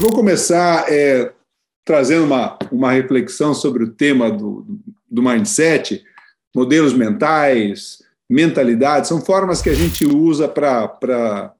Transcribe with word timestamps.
Eu 0.00 0.04
vou 0.04 0.14
começar 0.14 0.90
é, 0.90 1.30
trazendo 1.84 2.24
uma, 2.24 2.58
uma 2.72 2.90
reflexão 2.90 3.52
sobre 3.52 3.84
o 3.84 3.90
tema 3.90 4.30
do, 4.30 4.64
do 5.06 5.22
mindset, 5.22 6.02
modelos 6.56 6.94
mentais, 6.94 8.02
mentalidade, 8.26 9.08
são 9.08 9.20
formas 9.20 9.60
que 9.60 9.68
a 9.68 9.74
gente 9.74 10.06
usa 10.06 10.48
para 10.48 11.54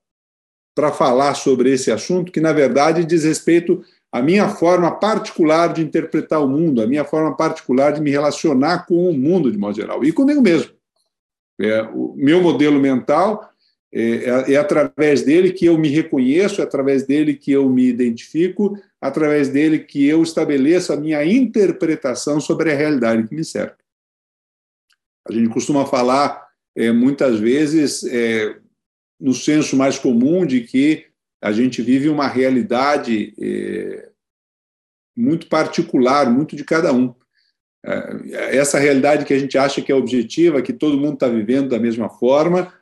falar 0.97 1.35
sobre 1.35 1.71
esse 1.71 1.93
assunto, 1.93 2.33
que 2.33 2.41
na 2.41 2.55
verdade 2.55 3.05
diz 3.05 3.25
respeito 3.25 3.85
à 4.11 4.23
minha 4.23 4.49
forma 4.49 4.91
particular 4.91 5.75
de 5.75 5.83
interpretar 5.83 6.43
o 6.43 6.49
mundo, 6.49 6.81
a 6.81 6.87
minha 6.87 7.05
forma 7.05 7.37
particular 7.37 7.93
de 7.93 8.01
me 8.01 8.11
relacionar 8.11 8.87
com 8.87 9.11
o 9.11 9.13
mundo 9.13 9.53
de 9.53 9.59
modo 9.59 9.77
geral, 9.77 10.03
e 10.03 10.13
comigo 10.13 10.41
mesmo. 10.41 10.73
É, 11.61 11.83
o 11.93 12.15
meu 12.17 12.41
modelo 12.41 12.81
mental 12.81 13.50
é, 13.93 14.03
é, 14.03 14.53
é 14.53 14.57
através 14.57 15.23
dele 15.23 15.53
que 15.53 15.67
eu 15.67 15.77
me 15.77 15.89
reconheço, 15.89 16.61
é 16.61 16.65
através 16.65 17.05
dele 17.05 17.35
que 17.35 17.51
eu 17.51 17.69
me 17.69 17.87
identifico, 17.87 18.79
através 19.01 19.49
dele 19.49 19.81
que 19.81 20.07
eu 20.07 20.23
estabeleço 20.23 20.93
a 20.93 20.97
minha 20.97 21.25
interpretação 21.25 22.41
sobre 22.41 22.71
a 22.73 22.77
realidade 22.77 23.27
que 23.27 23.35
me 23.35 23.45
cerca. 23.45 23.79
A 25.27 25.33
gente 25.33 25.49
costuma 25.49 25.87
falar 25.87 26.49
é, 26.77 26.93
muitas 26.93 27.39
vezes 27.39 28.05
é, 28.05 28.57
no 29.19 29.35
senso 29.35 29.77
mais 29.77 29.99
comum 29.99 30.47
de 30.47 30.61
que 30.63 31.07
a 31.43 31.53
gente 31.53 31.83
vive 31.83 32.09
uma 32.09 32.29
realidade 32.29 33.35
é, 33.41 34.09
muito 35.17 35.47
particular, 35.49 36.31
muito 36.31 36.55
de 36.55 36.65
cada 36.65 36.93
um. 36.93 37.15
É, 37.85 38.57
essa 38.57 38.79
realidade 38.79 39.25
que 39.25 39.35
a 39.35 39.39
gente 39.39 39.57
acha 39.59 39.83
que 39.83 39.91
é 39.91 39.95
objetiva, 39.95 40.63
que 40.63 40.73
todo 40.73 40.99
mundo 40.99 41.15
está 41.15 41.29
vivendo 41.29 41.71
da 41.71 41.79
mesma 41.79 42.09
forma, 42.09 42.73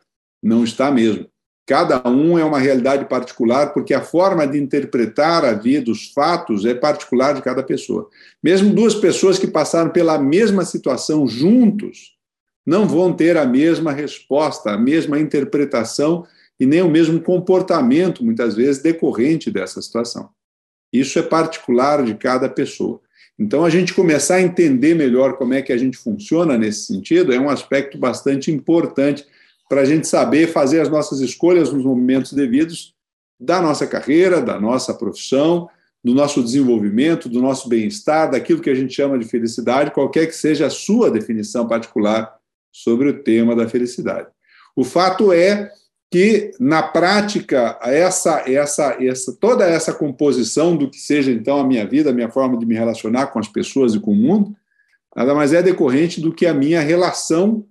não 0.43 0.65
está 0.65 0.91
mesmo. 0.91 1.27
Cada 1.67 2.09
um 2.09 2.39
é 2.39 2.45
uma 2.45 2.59
realidade 2.59 3.05
particular, 3.05 3.75
porque 3.75 3.93
a 3.93 4.01
forma 4.01 4.47
de 4.47 4.59
interpretar 4.59 5.45
a 5.45 5.53
vida, 5.53 5.91
os 5.91 6.11
fatos, 6.13 6.65
é 6.65 6.75
particular 6.75 7.35
de 7.35 7.43
cada 7.43 7.63
pessoa. 7.63 8.09
Mesmo 8.43 8.73
duas 8.73 8.95
pessoas 8.95 9.39
que 9.39 9.47
passaram 9.47 9.91
pela 9.91 10.19
mesma 10.19 10.65
situação 10.65 11.29
juntos, 11.29 12.17
não 12.65 12.89
vão 12.89 13.13
ter 13.13 13.37
a 13.37 13.45
mesma 13.45 13.93
resposta, 13.93 14.71
a 14.71 14.79
mesma 14.79 15.21
interpretação 15.21 16.27
e 16.59 16.65
nem 16.65 16.81
o 16.81 16.89
mesmo 16.89 17.21
comportamento, 17.21 18.25
muitas 18.25 18.55
vezes, 18.55 18.83
decorrente 18.83 19.51
dessa 19.51 19.83
situação. 19.83 20.31
Isso 20.91 21.19
é 21.19 21.23
particular 21.23 22.03
de 22.03 22.15
cada 22.15 22.49
pessoa. 22.49 23.01
Então, 23.39 23.65
a 23.65 23.71
gente 23.71 23.95
começar 23.95 24.37
a 24.37 24.43
entender 24.43 24.95
melhor 24.95 25.37
como 25.37 25.55
é 25.55 25.63
que 25.63 25.73
a 25.73 25.77
gente 25.77 25.97
funciona 25.97 26.59
nesse 26.59 26.87
sentido 26.87 27.33
é 27.33 27.39
um 27.39 27.51
aspecto 27.51 27.99
bastante 27.99 28.51
importante 28.51 29.27
para 29.69 29.83
a 29.83 29.85
gente 29.85 30.07
saber 30.07 30.49
fazer 30.49 30.81
as 30.81 30.89
nossas 30.89 31.21
escolhas 31.21 31.73
nos 31.73 31.85
momentos 31.85 32.33
devidos 32.33 32.95
da 33.39 33.61
nossa 33.61 33.87
carreira, 33.87 34.41
da 34.41 34.59
nossa 34.59 34.95
profissão, 34.95 35.69
do 36.03 36.15
nosso 36.15 36.43
desenvolvimento, 36.43 37.29
do 37.29 37.41
nosso 37.41 37.69
bem-estar, 37.69 38.31
daquilo 38.31 38.61
que 38.61 38.71
a 38.71 38.75
gente 38.75 38.95
chama 38.95 39.19
de 39.19 39.27
felicidade, 39.27 39.91
qualquer 39.91 40.27
que 40.27 40.35
seja 40.35 40.67
a 40.67 40.71
sua 40.71 41.11
definição 41.11 41.67
particular 41.67 42.35
sobre 42.73 43.09
o 43.09 43.23
tema 43.23 43.55
da 43.55 43.69
felicidade. 43.69 44.29
O 44.75 44.85
fato 44.85 45.33
é 45.33 45.71
que 46.11 46.53
na 46.59 46.83
prática 46.83 47.79
essa 47.83 48.45
essa 48.51 48.97
essa 48.99 49.37
toda 49.39 49.67
essa 49.67 49.93
composição 49.93 50.77
do 50.77 50.89
que 50.89 50.99
seja 50.99 51.31
então 51.31 51.61
a 51.61 51.67
minha 51.67 51.87
vida, 51.87 52.11
a 52.11 52.15
minha 52.15 52.31
forma 52.31 52.57
de 52.57 52.65
me 52.65 52.75
relacionar 52.75 53.27
com 53.27 53.39
as 53.39 53.49
pessoas 53.49 53.95
e 53.95 54.01
com 54.01 54.13
o 54.13 54.17
mundo, 54.17 54.57
nada 55.15 55.35
mais 55.35 55.53
é 55.53 55.63
decorrente 55.63 56.21
do 56.21 56.33
que 56.33 56.47
a 56.47 56.55
minha 56.55 56.81
relação 56.81 57.67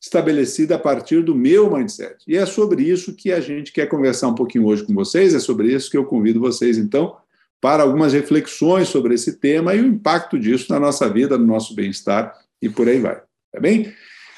estabelecida 0.00 0.76
a 0.76 0.78
partir 0.78 1.22
do 1.22 1.34
meu 1.34 1.74
mindset. 1.74 2.16
E 2.26 2.36
é 2.36 2.46
sobre 2.46 2.82
isso 2.82 3.14
que 3.14 3.32
a 3.32 3.40
gente 3.40 3.72
quer 3.72 3.86
conversar 3.86 4.28
um 4.28 4.34
pouquinho 4.34 4.66
hoje 4.66 4.84
com 4.84 4.94
vocês, 4.94 5.34
é 5.34 5.40
sobre 5.40 5.72
isso 5.72 5.90
que 5.90 5.96
eu 5.96 6.04
convido 6.04 6.40
vocês 6.40 6.78
então 6.78 7.16
para 7.60 7.82
algumas 7.82 8.12
reflexões 8.12 8.88
sobre 8.88 9.14
esse 9.14 9.34
tema 9.38 9.74
e 9.74 9.80
o 9.80 9.86
impacto 9.86 10.38
disso 10.38 10.72
na 10.72 10.78
nossa 10.78 11.08
vida, 11.08 11.36
no 11.36 11.46
nosso 11.46 11.74
bem-estar 11.74 12.32
e 12.62 12.68
por 12.68 12.88
aí 12.88 13.00
vai. 13.00 13.20
Tá 13.52 13.60
bem? 13.60 13.92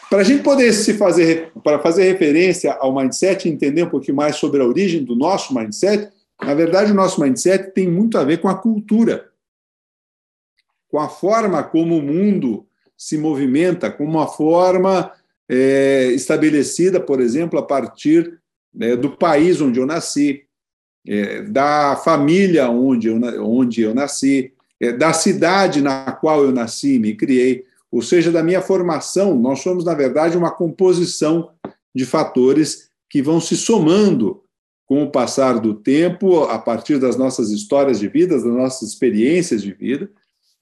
Para 0.08 0.20
a 0.20 0.24
gente 0.24 0.42
poder 0.42 0.72
se 0.72 0.94
fazer, 0.94 1.52
para 1.62 1.78
fazer 1.78 2.04
referência 2.04 2.72
ao 2.72 2.94
mindset 2.94 3.46
e 3.46 3.52
entender 3.52 3.84
um 3.84 3.90
pouquinho 3.90 4.16
mais 4.16 4.36
sobre 4.36 4.62
a 4.62 4.66
origem 4.66 5.04
do 5.04 5.14
nosso 5.14 5.54
mindset, 5.54 6.10
na 6.42 6.54
verdade, 6.54 6.90
o 6.90 6.94
nosso 6.94 7.20
mindset 7.20 7.72
tem 7.72 7.88
muito 7.88 8.16
a 8.16 8.24
ver 8.24 8.38
com 8.38 8.48
a 8.48 8.56
cultura, 8.56 9.28
com 10.88 10.98
a 10.98 11.08
forma 11.08 11.62
como 11.62 11.98
o 11.98 12.02
mundo 12.02 12.66
se 12.96 13.16
movimenta, 13.18 13.90
com 13.90 14.04
uma 14.04 14.26
forma 14.26 15.12
é, 15.50 16.12
estabelecida, 16.12 17.00
por 17.00 17.20
exemplo, 17.20 17.58
a 17.58 17.62
partir 17.62 18.38
né, 18.72 18.94
do 18.94 19.10
país 19.10 19.60
onde 19.60 19.80
eu 19.80 19.86
nasci, 19.86 20.44
é, 21.06 21.42
da 21.42 21.96
família 21.96 22.70
onde 22.70 23.08
eu, 23.08 23.20
onde 23.44 23.82
eu 23.82 23.92
nasci, 23.92 24.52
é, 24.78 24.92
da 24.92 25.12
cidade 25.12 25.82
na 25.82 26.12
qual 26.12 26.44
eu 26.44 26.52
nasci 26.52 26.94
e 26.94 26.98
me 26.98 27.14
criei 27.14 27.64
ou 27.90 28.00
seja, 28.00 28.30
da 28.30 28.42
minha 28.42 28.62
formação. 28.62 29.36
Nós 29.36 29.60
somos, 29.60 29.84
na 29.84 29.94
verdade, 29.94 30.36
uma 30.36 30.50
composição 30.50 31.50
de 31.94 32.06
fatores 32.06 32.88
que 33.08 33.20
vão 33.20 33.40
se 33.40 33.56
somando 33.56 34.42
com 34.86 35.02
o 35.02 35.10
passar 35.10 35.58
do 35.58 35.74
tempo, 35.74 36.44
a 36.44 36.58
partir 36.58 36.98
das 36.98 37.16
nossas 37.16 37.50
histórias 37.50 37.98
de 37.98 38.08
vida, 38.08 38.34
das 38.34 38.44
nossas 38.44 38.88
experiências 38.88 39.62
de 39.62 39.72
vida, 39.72 40.10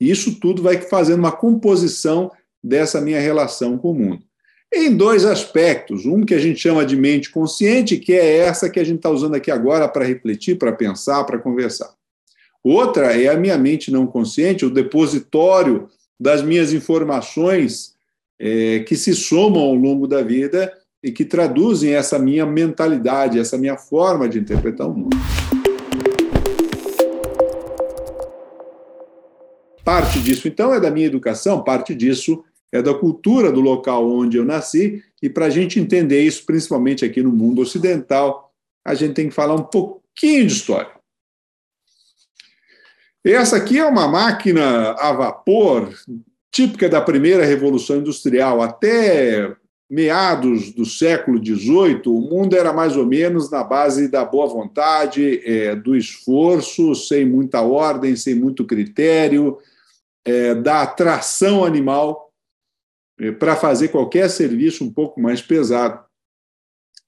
e 0.01 0.11
isso 0.11 0.39
tudo 0.39 0.63
vai 0.63 0.81
fazendo 0.81 1.19
uma 1.19 1.33
composição 1.33 2.31
dessa 2.63 3.01
minha 3.01 3.21
relação 3.21 3.79
com 3.79 3.91
o 3.91 3.95
mundo. 3.95 4.28
Em 4.73 4.95
dois 4.95 5.25
aspectos. 5.25 6.05
Um 6.05 6.25
que 6.25 6.35
a 6.35 6.39
gente 6.39 6.61
chama 6.61 6.85
de 6.85 6.95
mente 6.95 7.31
consciente, 7.31 7.97
que 7.97 8.13
é 8.13 8.39
essa 8.39 8.69
que 8.69 8.79
a 8.79 8.85
gente 8.85 8.97
está 8.97 9.09
usando 9.09 9.35
aqui 9.35 9.51
agora 9.51 9.89
para 9.89 10.05
refletir, 10.05 10.59
para 10.59 10.73
pensar, 10.73 11.25
para 11.25 11.39
conversar. 11.39 11.91
Outra 12.63 13.19
é 13.19 13.29
a 13.29 13.37
minha 13.37 13.57
mente 13.57 13.91
não 13.91 14.07
consciente, 14.07 14.67
o 14.67 14.71
depositório 14.71 15.89
das 16.21 16.43
minhas 16.43 16.73
informações 16.73 17.95
é, 18.39 18.81
que 18.81 18.95
se 18.95 19.15
somam 19.15 19.63
ao 19.63 19.75
longo 19.75 20.07
da 20.07 20.23
vida 20.23 20.73
e 21.03 21.11
que 21.11 21.25
traduzem 21.25 21.95
essa 21.95 22.19
minha 22.19 22.45
mentalidade, 22.45 23.39
essa 23.39 23.57
minha 23.57 23.77
forma 23.77 24.29
de 24.29 24.39
interpretar 24.39 24.87
o 24.87 24.95
mundo. 24.95 25.17
Parte 29.85 30.19
disso, 30.21 30.47
então, 30.47 30.75
é 30.75 30.81
da 30.81 30.91
minha 30.91 31.07
educação, 31.07 31.65
parte 31.65 31.95
disso 31.95 32.45
é 32.73 32.83
da 32.83 32.95
cultura 32.95 33.51
do 33.51 33.61
local 33.61 34.11
onde 34.11 34.37
eu 34.37 34.45
nasci, 34.45 35.03
e 35.23 35.29
para 35.29 35.47
a 35.47 35.51
gente 35.51 35.81
entender 35.81 36.23
isso, 36.23 36.45
principalmente 36.45 37.05
aqui 37.05 37.23
no 37.23 37.33
mundo 37.33 37.63
ocidental, 37.63 38.53
a 38.85 38.95
gente 38.95 39.15
tem 39.15 39.29
que 39.29 39.35
falar 39.35 39.55
um 39.55 39.65
pouquinho 39.65 40.47
de 40.47 40.53
história. 40.53 40.91
Essa 43.25 43.57
aqui 43.57 43.79
é 43.79 43.85
uma 43.85 44.09
máquina 44.09 44.93
a 44.93 45.13
vapor 45.13 45.93
típica 46.51 46.89
da 46.89 47.01
primeira 47.01 47.45
revolução 47.45 47.97
industrial. 47.97 48.63
Até 48.63 49.55
meados 49.91 50.73
do 50.73 50.85
século 50.85 51.39
XVIII, 51.39 52.03
o 52.07 52.21
mundo 52.21 52.55
era 52.55 52.73
mais 52.73 52.97
ou 52.97 53.07
menos 53.07 53.51
na 53.51 53.65
base 53.65 54.09
da 54.09 54.25
boa 54.25 54.47
vontade, 54.47 55.43
é, 55.45 55.75
do 55.75 55.97
esforço, 55.97 56.95
sem 56.95 57.25
muita 57.25 57.63
ordem, 57.63 58.15
sem 58.15 58.35
muito 58.35 58.65
critério, 58.65 59.59
é, 60.25 60.55
da 60.55 60.83
atração 60.83 61.65
animal 61.65 62.28
para 63.39 63.57
fazer 63.57 63.89
qualquer 63.89 64.29
serviço 64.31 64.85
um 64.85 64.93
pouco 64.93 65.21
mais 65.21 65.43
pesado. 65.43 66.01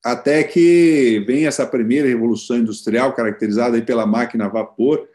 Até 0.05 0.43
que 0.43 1.23
vem 1.27 1.47
essa 1.47 1.67
primeira 1.67 2.09
revolução 2.09 2.57
industrial, 2.57 3.15
caracterizada 3.15 3.81
pela 3.83 4.07
máquina 4.07 4.47
a 4.47 4.49
vapor, 4.49 5.07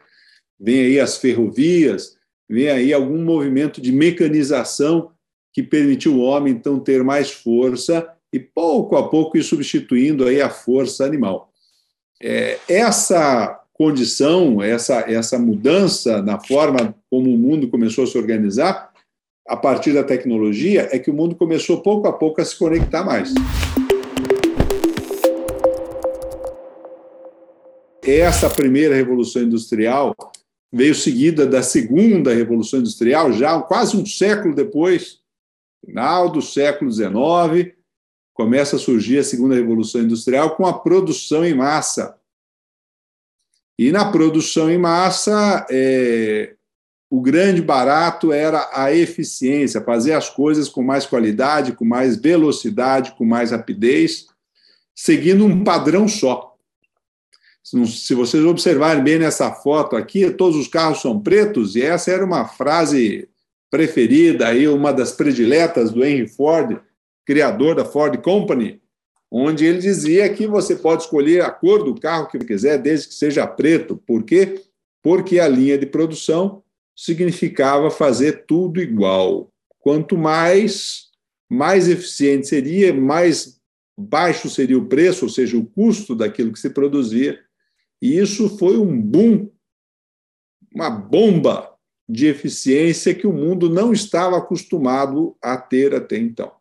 vem 0.58 0.80
aí 0.80 1.00
as 1.00 1.18
ferrovias, 1.18 2.16
vem 2.48 2.68
aí 2.68 2.92
algum 2.92 3.22
movimento 3.22 3.80
de 3.80 3.92
mecanização 3.92 5.10
que 5.52 5.62
permitiu 5.62 6.16
o 6.16 6.20
homem 6.20 6.52
então 6.52 6.78
ter 6.78 7.02
mais 7.02 7.30
força 7.30 8.08
e 8.32 8.38
pouco 8.38 8.96
a 8.96 9.08
pouco 9.08 9.36
ir 9.36 9.42
substituindo 9.42 10.24
aí 10.24 10.40
a 10.40 10.50
força 10.50 11.04
animal. 11.04 11.50
É, 12.22 12.58
essa 12.68 13.60
condição, 13.72 14.62
essa, 14.62 15.00
essa 15.00 15.38
mudança 15.38 16.22
na 16.22 16.38
forma 16.38 16.94
como 17.10 17.34
o 17.34 17.38
mundo 17.38 17.68
começou 17.68 18.04
a 18.04 18.06
se 18.06 18.16
organizar, 18.16 18.92
a 19.48 19.56
partir 19.56 19.92
da 19.92 20.02
tecnologia, 20.02 20.88
é 20.90 20.98
que 20.98 21.10
o 21.10 21.14
mundo 21.14 21.36
começou 21.36 21.80
pouco 21.80 22.08
a 22.08 22.12
pouco 22.12 22.40
a 22.40 22.44
se 22.44 22.58
conectar 22.58 23.04
mais. 23.04 23.32
Essa 28.02 28.48
primeira 28.48 28.94
revolução 28.94 29.42
industrial 29.42 30.14
veio 30.72 30.94
seguida 30.94 31.46
da 31.46 31.62
segunda 31.62 32.34
Revolução 32.34 32.80
Industrial, 32.80 33.32
já 33.32 33.60
quase 33.62 33.96
um 33.96 34.04
século 34.04 34.54
depois, 34.54 35.20
final 35.84 36.28
do 36.28 36.42
século 36.42 36.90
XIX, 36.90 37.74
começa 38.34 38.76
a 38.76 38.78
surgir 38.78 39.18
a 39.18 39.24
segunda 39.24 39.54
Revolução 39.54 40.02
Industrial 40.02 40.54
com 40.56 40.66
a 40.66 40.78
produção 40.78 41.44
em 41.44 41.54
massa. 41.54 42.18
E 43.78 43.92
na 43.92 44.10
produção 44.10 44.70
em 44.70 44.78
massa, 44.78 45.66
é, 45.70 46.55
o 47.08 47.20
grande 47.20 47.62
barato 47.62 48.32
era 48.32 48.68
a 48.72 48.92
eficiência, 48.92 49.80
fazer 49.80 50.12
as 50.12 50.28
coisas 50.28 50.68
com 50.68 50.82
mais 50.82 51.06
qualidade, 51.06 51.72
com 51.72 51.84
mais 51.84 52.16
velocidade, 52.16 53.14
com 53.16 53.24
mais 53.24 53.52
rapidez, 53.52 54.26
seguindo 54.94 55.44
um 55.44 55.62
padrão 55.62 56.08
só. 56.08 56.54
Se 57.62 58.14
vocês 58.14 58.44
observarem 58.44 59.02
bem 59.02 59.18
nessa 59.18 59.52
foto 59.52 59.96
aqui, 59.96 60.30
todos 60.30 60.56
os 60.56 60.68
carros 60.68 61.00
são 61.00 61.20
pretos, 61.20 61.74
e 61.76 61.82
essa 61.82 62.10
era 62.10 62.24
uma 62.24 62.46
frase 62.46 63.28
preferida, 63.70 64.48
aí, 64.48 64.68
uma 64.68 64.92
das 64.92 65.12
prediletas 65.12 65.90
do 65.90 66.04
Henry 66.04 66.28
Ford, 66.28 66.80
criador 67.24 67.74
da 67.74 67.84
Ford 67.84 68.16
Company, 68.18 68.80
onde 69.30 69.64
ele 69.64 69.78
dizia 69.78 70.32
que 70.32 70.46
você 70.46 70.76
pode 70.76 71.02
escolher 71.02 71.42
a 71.42 71.50
cor 71.50 71.82
do 71.84 72.00
carro 72.00 72.28
que 72.28 72.38
quiser, 72.38 72.78
desde 72.78 73.08
que 73.08 73.14
seja 73.14 73.46
preto. 73.46 73.96
Por 73.96 74.22
quê? 74.22 74.62
Porque 75.02 75.40
a 75.40 75.48
linha 75.48 75.76
de 75.76 75.86
produção 75.86 76.62
significava 76.96 77.90
fazer 77.90 78.46
tudo 78.46 78.80
igual. 78.80 79.52
Quanto 79.78 80.16
mais, 80.16 81.10
mais 81.48 81.88
eficiente 81.88 82.48
seria, 82.48 82.94
mais 82.94 83.60
baixo 83.96 84.48
seria 84.48 84.78
o 84.78 84.88
preço, 84.88 85.26
ou 85.26 85.30
seja, 85.30 85.56
o 85.56 85.66
custo 85.66 86.14
daquilo 86.14 86.52
que 86.52 86.58
se 86.58 86.70
produzia, 86.70 87.38
e 88.00 88.18
isso 88.18 88.58
foi 88.58 88.78
um 88.78 89.00
boom, 89.00 89.50
uma 90.74 90.90
bomba 90.90 91.74
de 92.08 92.26
eficiência 92.26 93.14
que 93.14 93.26
o 93.26 93.32
mundo 93.32 93.68
não 93.68 93.92
estava 93.92 94.38
acostumado 94.38 95.36
a 95.42 95.56
ter 95.56 95.94
até 95.94 96.16
então. 96.16 96.52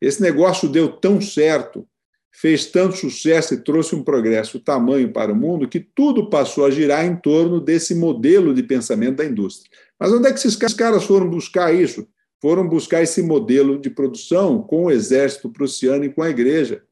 Esse 0.00 0.22
negócio 0.22 0.68
deu 0.68 0.92
tão 0.92 1.20
certo, 1.20 1.88
fez 2.32 2.66
tanto 2.66 2.96
sucesso 2.96 3.54
e 3.54 3.62
trouxe 3.62 3.94
um 3.94 4.02
progresso 4.02 4.60
tamanho 4.60 5.12
para 5.12 5.32
o 5.32 5.36
mundo 5.36 5.68
que 5.68 5.80
tudo 5.80 6.30
passou 6.30 6.64
a 6.66 6.70
girar 6.70 7.04
em 7.04 7.16
torno 7.16 7.60
desse 7.60 7.94
modelo 7.94 8.54
de 8.54 8.62
pensamento 8.62 9.16
da 9.16 9.24
indústria. 9.24 9.70
Mas 9.98 10.12
onde 10.12 10.28
é 10.28 10.32
que 10.32 10.38
esses 10.38 10.56
caras 10.74 11.04
foram 11.04 11.28
buscar 11.28 11.74
isso? 11.74 12.06
Foram 12.40 12.68
buscar 12.68 13.02
esse 13.02 13.20
modelo 13.20 13.78
de 13.80 13.90
produção 13.90 14.62
com 14.62 14.84
o 14.84 14.90
exército 14.90 15.50
prussiano 15.50 16.04
e 16.04 16.12
com 16.12 16.22
a 16.22 16.30
igreja, 16.30 16.84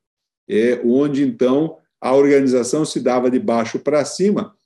é 0.48 0.80
onde 0.84 1.22
então 1.22 1.76
a 2.00 2.12
organização 2.12 2.84
se 2.84 3.00
dava 3.00 3.30
de 3.30 3.38
baixo 3.38 3.78
para 3.78 4.04
cima, 4.04 4.56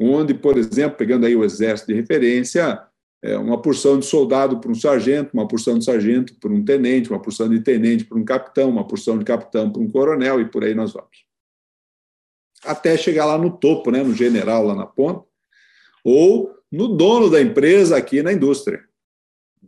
onde, 0.00 0.34
por 0.34 0.56
exemplo, 0.56 0.96
pegando 0.96 1.26
aí 1.26 1.36
o 1.36 1.44
exército 1.44 1.92
de 1.92 2.00
referência, 2.00 2.82
é 3.24 3.38
uma 3.38 3.60
porção 3.60 3.98
de 3.98 4.04
soldado 4.04 4.60
para 4.60 4.70
um 4.70 4.74
sargento, 4.74 5.30
uma 5.32 5.48
porção 5.48 5.78
de 5.78 5.84
sargento 5.86 6.34
para 6.34 6.52
um 6.52 6.62
tenente, 6.62 7.08
uma 7.08 7.22
porção 7.22 7.48
de 7.48 7.58
tenente 7.58 8.04
para 8.04 8.18
um 8.18 8.24
capitão, 8.24 8.68
uma 8.68 8.86
porção 8.86 9.18
de 9.18 9.24
capitão 9.24 9.72
para 9.72 9.80
um 9.80 9.90
coronel 9.90 10.42
e 10.42 10.44
por 10.44 10.62
aí 10.62 10.74
nós 10.74 10.92
vamos. 10.92 11.24
Até 12.62 12.98
chegar 12.98 13.24
lá 13.24 13.38
no 13.38 13.56
topo, 13.56 13.90
né, 13.90 14.02
no 14.02 14.12
general 14.12 14.66
lá 14.66 14.74
na 14.74 14.84
ponta, 14.84 15.24
ou 16.04 16.54
no 16.70 16.86
dono 16.86 17.30
da 17.30 17.40
empresa 17.40 17.96
aqui 17.96 18.22
na 18.22 18.30
indústria. 18.30 18.84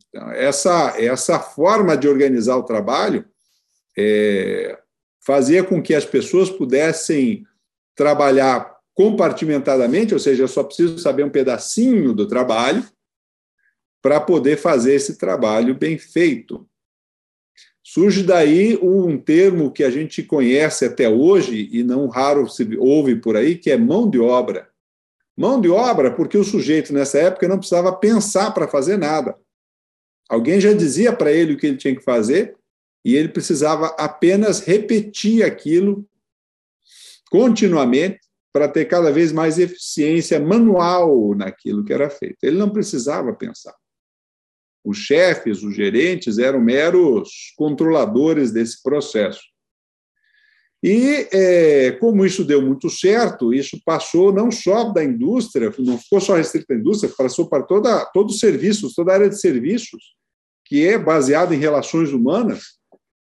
Então, 0.06 0.30
essa, 0.32 0.94
essa 1.00 1.40
forma 1.40 1.96
de 1.96 2.06
organizar 2.06 2.58
o 2.58 2.64
trabalho 2.64 3.24
é, 3.96 4.78
fazia 5.24 5.64
com 5.64 5.82
que 5.82 5.94
as 5.94 6.04
pessoas 6.04 6.50
pudessem 6.50 7.46
trabalhar 7.94 8.76
compartimentadamente, 8.92 10.12
ou 10.12 10.20
seja, 10.20 10.42
eu 10.42 10.48
só 10.48 10.62
preciso 10.62 10.98
saber 10.98 11.24
um 11.24 11.30
pedacinho 11.30 12.12
do 12.12 12.28
trabalho 12.28 12.84
para 14.06 14.20
poder 14.20 14.56
fazer 14.56 14.94
esse 14.94 15.16
trabalho 15.16 15.74
bem 15.74 15.98
feito. 15.98 16.64
Surge 17.82 18.22
daí 18.22 18.78
um 18.80 19.18
termo 19.18 19.72
que 19.72 19.82
a 19.82 19.90
gente 19.90 20.22
conhece 20.22 20.84
até 20.84 21.08
hoje 21.08 21.68
e 21.72 21.82
não 21.82 22.06
raro 22.06 22.48
se 22.48 22.76
ouve 22.78 23.16
por 23.16 23.36
aí, 23.36 23.58
que 23.58 23.68
é 23.68 23.76
mão 23.76 24.08
de 24.08 24.20
obra. 24.20 24.70
Mão 25.36 25.60
de 25.60 25.68
obra 25.68 26.14
porque 26.14 26.38
o 26.38 26.44
sujeito 26.44 26.92
nessa 26.92 27.18
época 27.18 27.48
não 27.48 27.58
precisava 27.58 27.92
pensar 27.96 28.52
para 28.54 28.68
fazer 28.68 28.96
nada. 28.96 29.36
Alguém 30.28 30.60
já 30.60 30.72
dizia 30.72 31.12
para 31.12 31.32
ele 31.32 31.54
o 31.54 31.56
que 31.56 31.66
ele 31.66 31.76
tinha 31.76 31.96
que 31.96 32.04
fazer 32.04 32.56
e 33.04 33.16
ele 33.16 33.30
precisava 33.30 33.88
apenas 33.98 34.60
repetir 34.60 35.42
aquilo 35.42 36.08
continuamente 37.28 38.20
para 38.52 38.68
ter 38.68 38.84
cada 38.84 39.10
vez 39.10 39.32
mais 39.32 39.58
eficiência 39.58 40.38
manual 40.38 41.34
naquilo 41.34 41.84
que 41.84 41.92
era 41.92 42.08
feito. 42.08 42.36
Ele 42.44 42.56
não 42.56 42.70
precisava 42.70 43.32
pensar. 43.34 43.74
Os 44.86 44.98
chefes, 44.98 45.64
os 45.64 45.74
gerentes 45.74 46.38
eram 46.38 46.60
meros 46.60 47.52
controladores 47.56 48.52
desse 48.52 48.80
processo. 48.80 49.40
E, 50.80 51.28
é, 51.32 51.90
como 51.92 52.24
isso 52.24 52.44
deu 52.44 52.62
muito 52.62 52.88
certo, 52.88 53.52
isso 53.52 53.80
passou 53.84 54.32
não 54.32 54.52
só 54.52 54.92
da 54.92 55.02
indústria, 55.02 55.72
não 55.80 55.98
ficou 55.98 56.20
só 56.20 56.36
restrito 56.36 56.72
à 56.72 56.76
indústria, 56.76 57.12
passou 57.18 57.48
para 57.48 57.64
toda, 57.64 58.04
todos 58.14 58.34
os 58.34 58.40
serviços, 58.40 58.94
toda 58.94 59.10
a 59.10 59.14
área 59.14 59.28
de 59.28 59.40
serviços, 59.40 60.14
que 60.64 60.86
é 60.86 60.96
baseada 60.96 61.52
em 61.52 61.58
relações 61.58 62.12
humanas, 62.12 62.76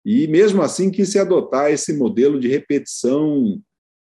e 0.06 0.28
mesmo 0.28 0.62
assim 0.62 0.90
quis 0.90 1.10
se 1.10 1.20
adotar 1.20 1.70
esse 1.70 1.92
modelo 1.92 2.40
de 2.40 2.48
repetição 2.48 3.62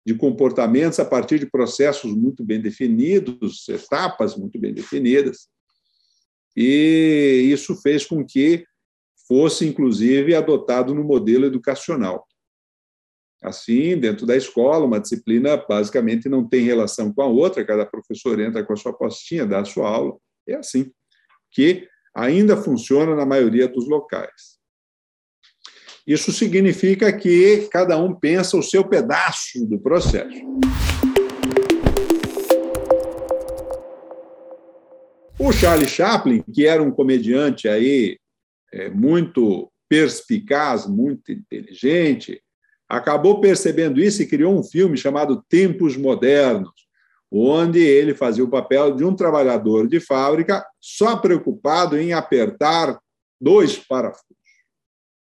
de 0.06 0.14
comportamentos 0.14 1.00
a 1.00 1.06
partir 1.06 1.40
de 1.40 1.50
processos 1.50 2.14
muito 2.16 2.44
bem 2.46 2.62
definidos, 2.62 3.68
etapas 3.68 4.36
muito 4.36 4.60
bem 4.60 4.72
definidas. 4.72 5.48
E 6.62 7.50
isso 7.54 7.74
fez 7.82 8.06
com 8.06 8.26
que 8.26 8.66
fosse, 9.26 9.66
inclusive, 9.66 10.36
adotado 10.36 10.94
no 10.94 11.06
modelo 11.06 11.46
educacional. 11.46 12.28
Assim, 13.42 13.98
dentro 13.98 14.26
da 14.26 14.36
escola, 14.36 14.84
uma 14.84 15.00
disciplina 15.00 15.56
basicamente 15.56 16.28
não 16.28 16.46
tem 16.46 16.66
relação 16.66 17.14
com 17.14 17.22
a 17.22 17.28
outra, 17.28 17.64
cada 17.64 17.86
professor 17.86 18.38
entra 18.42 18.62
com 18.66 18.74
a 18.74 18.76
sua 18.76 18.92
postinha, 18.92 19.46
dá 19.46 19.62
a 19.62 19.66
sua 19.66 19.88
aula. 19.88 20.18
É 20.46 20.56
assim 20.56 20.92
que 21.50 21.88
ainda 22.14 22.58
funciona 22.58 23.16
na 23.16 23.26
maioria 23.26 23.66
dos 23.66 23.88
locais. 23.88 24.60
Isso 26.06 26.34
significa 26.34 27.16
que 27.16 27.70
cada 27.72 27.98
um 27.98 28.14
pensa 28.14 28.58
o 28.58 28.64
seu 28.64 28.86
pedaço 28.86 29.66
do 29.66 29.80
processo. 29.80 30.42
O 35.50 35.52
Charlie 35.52 35.88
Chaplin, 35.88 36.44
que 36.54 36.68
era 36.68 36.84
um 36.84 36.92
comediante 36.92 37.68
aí 37.68 38.20
é, 38.72 38.88
muito 38.88 39.72
perspicaz, 39.90 40.86
muito 40.86 41.32
inteligente, 41.32 42.40
acabou 42.88 43.42
percebendo 43.42 44.00
isso 44.00 44.22
e 44.22 44.28
criou 44.28 44.56
um 44.56 44.64
filme 44.64 44.96
chamado 44.96 45.44
Tempos 45.50 45.98
Modernos, 45.98 46.70
onde 47.32 47.80
ele 47.80 48.14
fazia 48.14 48.44
o 48.44 48.50
papel 48.50 48.96
de 48.96 49.04
um 49.04 49.16
trabalhador 49.16 49.88
de 49.88 50.00
fábrica 50.00 50.64
só 50.80 51.18
preocupado 51.18 51.98
em 51.98 52.14
apertar 52.14 53.00
dois 53.42 53.76
parafusos. 53.76 54.38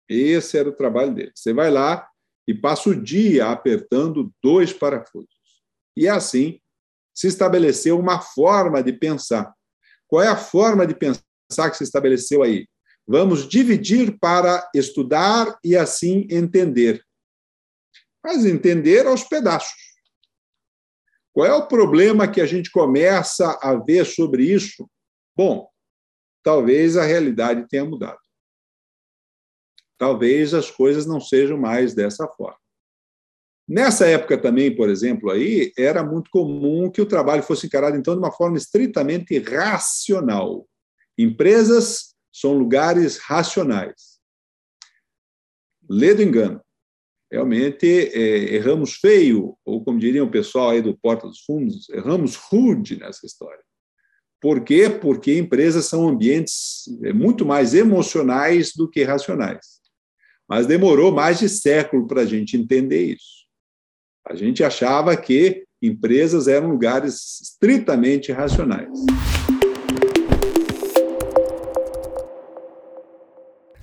Esse 0.08 0.58
era 0.58 0.68
o 0.68 0.76
trabalho 0.76 1.14
dele. 1.14 1.30
Você 1.32 1.52
vai 1.52 1.70
lá 1.70 2.08
e 2.44 2.52
passa 2.52 2.90
o 2.90 3.00
dia 3.00 3.52
apertando 3.52 4.32
dois 4.42 4.72
parafusos. 4.72 5.28
E 5.96 6.08
assim 6.08 6.58
se 7.14 7.28
estabeleceu 7.28 7.96
uma 7.96 8.20
forma 8.20 8.82
de 8.82 8.92
pensar. 8.92 9.56
Qual 10.08 10.22
é 10.22 10.28
a 10.28 10.36
forma 10.36 10.86
de 10.86 10.94
pensar 10.94 11.70
que 11.70 11.76
se 11.76 11.84
estabeleceu 11.84 12.42
aí? 12.42 12.66
Vamos 13.06 13.48
dividir 13.48 14.18
para 14.18 14.68
estudar 14.74 15.56
e 15.62 15.76
assim 15.76 16.26
entender. 16.30 17.02
Mas 18.24 18.44
entender 18.44 19.06
aos 19.06 19.22
pedaços. 19.22 19.76
Qual 21.32 21.46
é 21.46 21.54
o 21.54 21.68
problema 21.68 22.26
que 22.26 22.40
a 22.40 22.46
gente 22.46 22.70
começa 22.70 23.56
a 23.62 23.76
ver 23.76 24.04
sobre 24.04 24.42
isso? 24.42 24.90
Bom, 25.36 25.70
talvez 26.42 26.96
a 26.96 27.04
realidade 27.04 27.68
tenha 27.68 27.84
mudado 27.84 28.18
talvez 29.98 30.54
as 30.54 30.70
coisas 30.70 31.04
não 31.04 31.20
sejam 31.20 31.58
mais 31.58 31.92
dessa 31.92 32.26
forma. 32.28 32.58
Nessa 33.68 34.06
época 34.06 34.38
também, 34.38 34.74
por 34.74 34.88
exemplo, 34.88 35.30
aí 35.30 35.72
era 35.76 36.02
muito 36.02 36.30
comum 36.30 36.90
que 36.90 37.02
o 37.02 37.06
trabalho 37.06 37.42
fosse 37.42 37.66
encarado 37.66 37.96
então 37.96 38.14
de 38.14 38.20
uma 38.20 38.32
forma 38.32 38.56
estritamente 38.56 39.38
racional. 39.38 40.66
Empresas 41.18 42.14
são 42.32 42.54
lugares 42.54 43.18
racionais. 43.18 44.18
Lê 45.88 46.14
do 46.14 46.22
engano. 46.22 46.62
Realmente 47.30 47.86
é, 47.86 48.54
erramos 48.54 48.94
feio, 48.94 49.54
ou 49.62 49.84
como 49.84 49.98
diria 49.98 50.24
o 50.24 50.30
pessoal 50.30 50.70
aí 50.70 50.80
do 50.80 50.96
Porta 50.96 51.26
dos 51.26 51.40
Fundos, 51.40 51.90
erramos 51.90 52.36
rude 52.36 52.98
nessa 52.98 53.26
história. 53.26 53.62
Por 54.40 54.64
quê? 54.64 54.88
Porque 54.88 55.36
empresas 55.36 55.84
são 55.84 56.08
ambientes 56.08 56.84
é, 57.02 57.12
muito 57.12 57.44
mais 57.44 57.74
emocionais 57.74 58.72
do 58.74 58.88
que 58.88 59.02
racionais. 59.02 59.78
Mas 60.48 60.66
demorou 60.66 61.12
mais 61.12 61.38
de 61.38 61.50
século 61.50 62.06
para 62.06 62.22
a 62.22 62.26
gente 62.26 62.56
entender 62.56 63.14
isso. 63.14 63.37
A 64.28 64.34
gente 64.34 64.62
achava 64.62 65.16
que 65.16 65.64
empresas 65.80 66.48
eram 66.48 66.70
lugares 66.70 67.40
estritamente 67.40 68.30
racionais. 68.30 68.90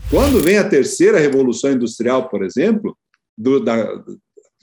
Quando 0.07 0.39
vem 0.39 0.59
a 0.59 0.69
terceira 0.69 1.17
revolução 1.17 1.71
industrial, 1.71 2.29
por 2.29 2.43
exemplo, 2.43 2.95
do, 3.35 3.59
da, 3.59 4.03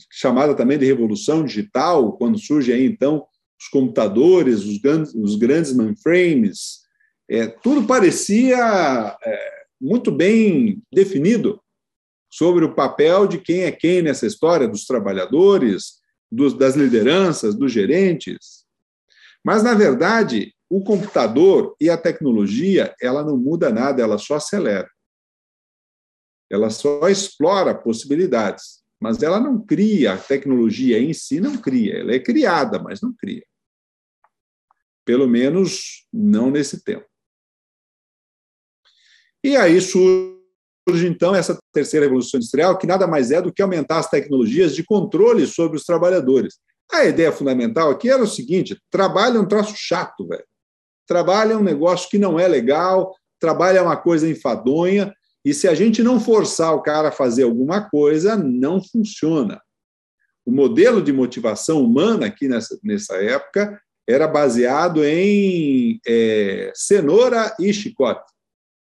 chamada 0.09 0.55
também 0.55 0.79
de 0.79 0.87
revolução 0.87 1.45
digital, 1.45 2.13
quando 2.13 2.39
surge 2.39 2.73
aí 2.73 2.87
então 2.87 3.27
os 3.61 3.67
computadores, 3.69 4.65
os 4.65 4.79
grandes, 4.79 5.13
os 5.15 5.35
grandes 5.35 5.73
mainframes, 5.73 6.83
é, 7.29 7.49
tudo 7.49 7.89
parecia 7.89 9.17
é, 9.21 9.51
muito 9.81 10.13
bem 10.13 10.81
definido 10.93 11.62
sobre 12.33 12.65
o 12.65 12.75
papel 12.75 13.27
de 13.27 13.39
quem 13.39 13.65
é 13.65 13.71
quem 13.71 14.01
nessa 14.01 14.27
história, 14.27 14.67
dos 14.67 14.87
trabalhadores, 14.87 16.01
dos, 16.31 16.55
das 16.55 16.75
lideranças, 16.75 17.55
dos 17.55 17.71
gerentes. 17.71 18.65
Mas, 19.45 19.63
na 19.63 19.75
verdade, 19.75 20.55
o 20.71 20.83
computador 20.83 21.77
e 21.79 21.91
a 21.91 21.99
tecnologia, 21.99 22.95
ela 23.03 23.23
não 23.23 23.37
muda 23.37 23.69
nada, 23.69 24.01
ela 24.03 24.17
só 24.17 24.37
acelera. 24.37 24.91
Ela 26.51 26.71
só 26.71 27.07
explora 27.11 27.75
possibilidades, 27.75 28.83
mas 28.99 29.23
ela 29.23 29.39
não 29.39 29.61
cria, 29.61 30.15
a 30.15 30.19
tecnologia 30.19 30.99
em 30.99 31.13
si 31.13 31.39
não 31.39 31.59
cria, 31.59 31.99
ela 31.99 32.15
é 32.15 32.19
criada, 32.19 32.79
mas 32.79 33.03
não 33.03 33.13
cria. 33.13 33.45
Pelo 35.05 35.29
menos 35.29 36.07
não 36.11 36.51
nesse 36.51 36.83
tempo. 36.83 37.07
E 39.45 39.57
aí 39.57 39.81
surge, 39.83 40.42
então, 40.89 41.35
essa 41.35 41.59
terceira 41.73 42.07
revolução 42.07 42.39
industrial, 42.39 42.77
que 42.77 42.87
nada 42.87 43.07
mais 43.07 43.31
é 43.31 43.41
do 43.41 43.53
que 43.53 43.63
aumentar 43.63 43.99
as 43.99 44.11
tecnologias 44.11 44.75
de 44.75 44.83
controle 44.83 45.47
sobre 45.47 45.77
os 45.77 45.85
trabalhadores. 45.85 46.59
A 46.91 47.05
ideia 47.05 47.33
fundamental 47.33 47.91
aqui 47.91 48.11
era 48.11 48.23
o 48.23 48.27
seguinte: 48.27 48.77
trabalho 48.91 49.39
é 49.39 49.41
um 49.41 49.49
troço 49.49 49.75
chato, 49.77 50.27
velho. 50.27 50.45
Trabalho 51.07 51.53
é 51.53 51.57
um 51.57 51.63
negócio 51.63 52.09
que 52.11 52.19
não 52.19 52.39
é 52.39 52.47
legal, 52.49 53.15
trabalho 53.41 53.79
é 53.79 53.83
uma 53.83 53.97
coisa 53.97 54.29
enfadonha, 54.29 55.13
e 55.45 55.53
se 55.53 55.67
a 55.67 55.75
gente 55.75 56.03
não 56.03 56.21
forçar 56.21 56.75
o 56.75 56.83
cara 56.83 57.09
a 57.09 57.13
fazer 57.13 57.43
alguma 57.45 57.89
coisa, 57.89 58.37
não 58.37 58.83
funciona. 58.83 59.61
O 60.45 60.51
modelo 60.51 61.03
de 61.03 61.13
motivação 61.13 61.83
humana 61.83 62.27
aqui 62.27 62.49
nessa, 62.49 62.79
nessa 62.83 63.15
época 63.17 63.81
era 64.09 64.27
baseado 64.27 65.05
em 65.05 66.01
é, 66.07 66.73
cenoura 66.75 67.55
e 67.59 67.73
chicote. 67.73 68.33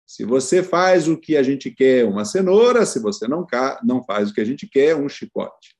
Se 0.07 0.23
você 0.23 0.63
faz 0.63 1.09
o 1.09 1.17
que 1.17 1.35
a 1.35 1.43
gente 1.43 1.69
quer, 1.69 2.05
uma 2.05 2.23
cenoura, 2.23 2.85
se 2.85 2.97
você 2.97 3.27
não, 3.27 3.45
não 3.83 4.01
faz 4.05 4.31
o 4.31 4.33
que 4.33 4.39
a 4.39 4.45
gente 4.45 4.65
quer, 4.65 4.95
um 4.95 5.09
chicote. 5.09 5.75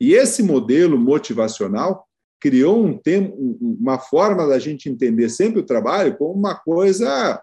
E 0.00 0.14
esse 0.14 0.42
modelo 0.42 0.98
motivacional 0.98 2.08
criou 2.40 2.82
um 2.82 2.96
tempo, 2.96 3.36
uma 3.60 3.98
forma 3.98 4.46
da 4.46 4.58
gente 4.58 4.88
entender 4.88 5.28
sempre 5.28 5.60
o 5.60 5.66
trabalho 5.66 6.16
como 6.16 6.32
uma 6.32 6.54
coisa 6.54 7.42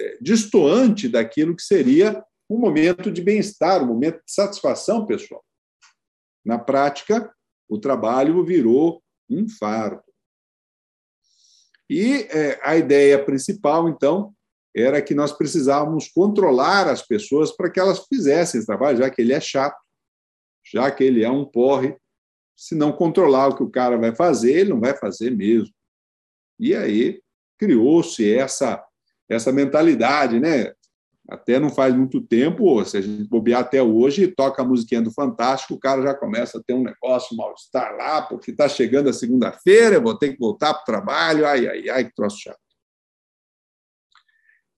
é, 0.00 0.18
distoante 0.20 1.08
daquilo 1.08 1.54
que 1.54 1.62
seria 1.62 2.24
um 2.50 2.58
momento 2.58 3.12
de 3.12 3.22
bem-estar, 3.22 3.82
um 3.82 3.86
momento 3.86 4.16
de 4.16 4.32
satisfação 4.32 5.06
pessoal. 5.06 5.44
Na 6.44 6.58
prática, 6.58 7.32
o 7.68 7.78
trabalho 7.78 8.44
virou 8.44 9.00
um 9.30 9.48
fardo. 9.48 10.02
E 11.88 12.26
é, 12.30 12.58
a 12.62 12.76
ideia 12.76 13.22
principal, 13.22 13.88
então, 13.88 14.34
era 14.74 15.02
que 15.02 15.14
nós 15.14 15.32
precisávamos 15.32 16.08
controlar 16.08 16.88
as 16.88 17.02
pessoas 17.02 17.54
para 17.54 17.70
que 17.70 17.78
elas 17.78 18.06
fizessem 18.06 18.58
esse 18.58 18.66
trabalho, 18.66 18.98
já 18.98 19.10
que 19.10 19.20
ele 19.20 19.32
é 19.32 19.40
chato, 19.40 19.78
já 20.64 20.90
que 20.90 21.04
ele 21.04 21.22
é 21.22 21.30
um 21.30 21.44
porre. 21.44 21.96
Se 22.56 22.74
não 22.74 22.92
controlar 22.92 23.48
o 23.48 23.56
que 23.56 23.62
o 23.62 23.70
cara 23.70 23.98
vai 23.98 24.14
fazer, 24.14 24.52
ele 24.52 24.70
não 24.70 24.80
vai 24.80 24.96
fazer 24.96 25.30
mesmo. 25.30 25.74
E 26.58 26.74
aí 26.74 27.20
criou-se 27.58 28.32
essa 28.32 28.82
essa 29.28 29.52
mentalidade, 29.52 30.38
né? 30.38 30.72
Até 31.28 31.58
não 31.58 31.70
faz 31.70 31.94
muito 31.94 32.20
tempo, 32.20 32.84
se 32.84 32.96
a 32.98 33.00
gente 33.00 33.28
bobear 33.28 33.60
até 33.60 33.82
hoje, 33.82 34.26
toca 34.26 34.60
a 34.60 34.64
musiquinha 34.64 35.00
do 35.00 35.12
Fantástico, 35.12 35.74
o 35.74 35.78
cara 35.78 36.02
já 36.02 36.14
começa 36.14 36.58
a 36.58 36.62
ter 36.62 36.74
um 36.74 36.82
negócio, 36.82 37.32
um 37.32 37.36
mal-estar 37.38 37.96
lá, 37.96 38.22
porque 38.22 38.50
está 38.50 38.68
chegando 38.68 39.08
a 39.08 39.12
segunda-feira, 39.12 40.00
vou 40.00 40.18
ter 40.18 40.32
que 40.32 40.38
voltar 40.38 40.74
para 40.74 40.82
o 40.82 40.84
trabalho, 40.84 41.46
ai, 41.46 41.66
ai, 41.66 41.88
ai, 41.88 42.04
que 42.04 42.14
troço 42.14 42.38
chato. 42.40 42.61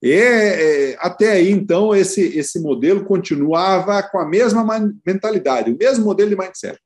E, 0.05 0.13
é, 0.13 0.97
até 1.01 1.33
aí, 1.33 1.51
então, 1.51 1.97
esse, 1.97 2.21
esse 2.37 2.61
modelo 2.61 3.07
continuava 3.07 4.03
com 4.03 4.19
a 4.19 4.29
mesma 4.29 4.63
mentalidade, 5.05 5.73
o 5.73 5.79
mesmo 5.79 6.05
modelo 6.05 6.29
de 6.29 6.37
mindset. 6.37 6.79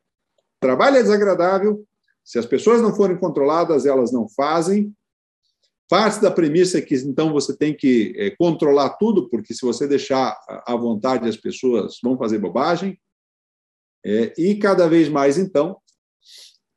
Trabalho 0.61 0.99
é 0.99 1.03
desagradável, 1.03 1.85
se 2.25 2.39
as 2.39 2.47
pessoas 2.47 2.81
não 2.81 2.95
forem 2.95 3.19
controladas, 3.19 3.87
elas 3.87 4.13
não 4.13 4.29
fazem. 4.29 4.95
Parte 5.89 6.21
da 6.21 6.31
premissa 6.31 6.79
é 6.79 6.81
que, 6.81 6.95
então, 6.95 7.33
você 7.33 7.57
tem 7.57 7.77
que 7.77 8.15
é, 8.17 8.31
controlar 8.37 8.91
tudo, 8.91 9.29
porque 9.29 9.53
se 9.53 9.67
você 9.67 9.89
deixar 9.89 10.39
à 10.65 10.77
vontade, 10.77 11.29
as 11.29 11.37
pessoas 11.37 11.99
vão 12.01 12.17
fazer 12.17 12.39
bobagem. 12.39 13.01
É, 14.07 14.33
e 14.39 14.55
cada 14.55 14.89
vez 14.89 15.09
mais, 15.09 15.39
então, 15.39 15.77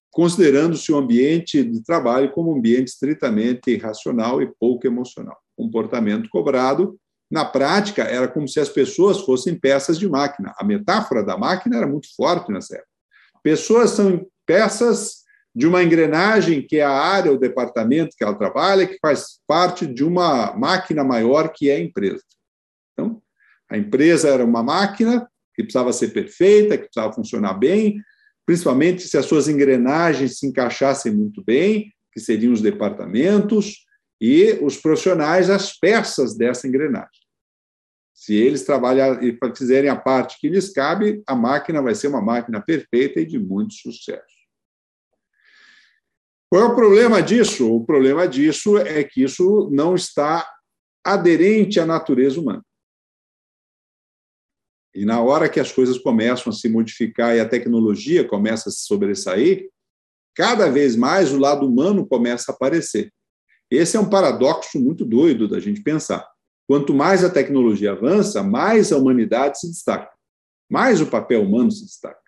considerando-se 0.10 0.92
o 0.92 0.98
ambiente 0.98 1.64
de 1.64 1.84
trabalho 1.84 2.32
como 2.32 2.52
um 2.52 2.58
ambiente 2.58 2.88
estritamente 2.88 3.78
racional 3.78 4.42
e 4.42 4.52
pouco 4.60 4.88
emocional 4.88 5.38
comportamento 5.62 6.30
cobrado, 6.30 6.98
na 7.30 7.46
prática, 7.46 8.04
era 8.04 8.28
como 8.28 8.48
se 8.48 8.60
as 8.60 8.68
pessoas 8.68 9.22
fossem 9.22 9.58
peças 9.58 9.98
de 9.98 10.10
máquina. 10.10 10.54
A 10.58 10.66
metáfora 10.66 11.24
da 11.24 11.38
máquina 11.38 11.78
era 11.78 11.88
muito 11.88 12.14
forte 12.16 12.52
nessa 12.52 12.76
época. 12.76 12.90
Pessoas 13.42 13.92
são 13.92 14.28
peças 14.46 15.22
de 15.56 15.66
uma 15.66 15.84
engrenagem 15.84 16.62
que 16.62 16.78
é 16.78 16.84
a 16.84 16.92
área, 16.92 17.32
o 17.32 17.40
departamento 17.40 18.16
que 18.18 18.24
ela 18.24 18.36
trabalha, 18.36 18.86
que 18.88 18.98
faz 19.02 19.40
parte 19.48 19.88
de 19.88 20.04
uma 20.04 20.54
máquina 20.58 21.04
maior 21.04 21.54
que 21.54 21.70
é 21.70 21.76
a 21.76 21.80
empresa. 21.80 22.24
Então, 22.94 23.22
a 23.70 23.78
empresa 23.78 24.30
era 24.30 24.44
uma 24.44 24.64
máquina 24.64 25.28
que 25.56 25.64
precisava 25.64 25.94
ser 25.94 26.10
perfeita, 26.10 26.78
que 26.78 26.86
precisava 26.86 27.14
funcionar 27.14 27.54
bem, 27.54 28.02
principalmente 28.46 29.08
se 29.08 29.18
as 29.18 29.26
suas 29.26 29.48
engrenagens 29.48 30.40
se 30.40 30.48
encaixassem 30.48 31.14
muito 31.14 31.44
bem, 31.44 31.94
que 32.12 32.20
seriam 32.20 32.52
os 32.52 32.62
departamentos, 32.62 33.86
e 34.22 34.60
os 34.62 34.78
profissionais 34.78 35.50
as 35.50 35.76
peças 35.76 36.38
dessa 36.38 36.68
engrenagem. 36.68 37.10
Se 38.14 38.36
eles 38.36 38.64
trabalharem 38.64 39.30
e 39.30 39.56
fizerem 39.58 39.90
a 39.90 39.96
parte 39.96 40.38
que 40.40 40.48
lhes 40.48 40.72
cabe, 40.72 41.24
a 41.26 41.36
máquina 41.36 41.82
vai 41.82 41.96
ser 41.96 42.08
uma 42.08 42.22
máquina 42.22 42.62
perfeita 42.62 43.20
e 43.20 43.26
de 43.26 43.40
muito 43.40 43.74
sucesso. 43.74 44.42
Qual 46.48 46.62
é 46.62 46.66
o 46.66 46.76
problema 46.76 47.24
disso? 47.24 47.74
O 47.74 47.84
problema 47.84 48.28
disso 48.28 48.78
é 48.78 49.04
que 49.04 49.24
isso 49.24 49.68
não 49.72 49.96
está 49.96 50.48
aderente 51.04 51.80
à 51.80 51.86
natureza 51.86 52.40
humana. 52.40 52.64
E 54.94 55.04
na 55.04 55.20
hora 55.22 55.50
que 55.50 55.60
as 55.60 55.72
coisas 55.72 55.98
começam 55.98 56.52
a 56.52 56.56
se 56.56 56.70
modificar 56.70 57.36
e 57.36 57.40
a 57.40 57.50
tecnologia 57.50 58.28
começa 58.28 58.70
a 58.70 58.72
se 58.72 58.86
sobressair, 58.86 59.70
cada 60.36 60.70
vez 60.70 60.96
mais 60.96 61.32
o 61.32 61.40
lado 61.40 61.66
humano 61.66 62.06
começa 62.06 62.52
a 62.52 62.56
aparecer. 62.56 63.12
Esse 63.72 63.96
é 63.96 64.00
um 64.00 64.10
paradoxo 64.10 64.78
muito 64.78 65.06
doido 65.06 65.48
da 65.48 65.60
gente 65.60 65.82
pensar. 65.82 66.30
Quanto 66.68 66.94
mais 66.94 67.24
a 67.24 67.30
tecnologia 67.30 67.94
avança, 67.94 68.44
mais 68.44 68.92
a 68.92 68.98
humanidade 68.98 69.60
se 69.60 69.68
destaca, 69.68 70.12
mais 70.70 71.00
o 71.00 71.08
papel 71.08 71.42
humano 71.42 71.72
se 71.72 71.86
destaca. 71.86 72.20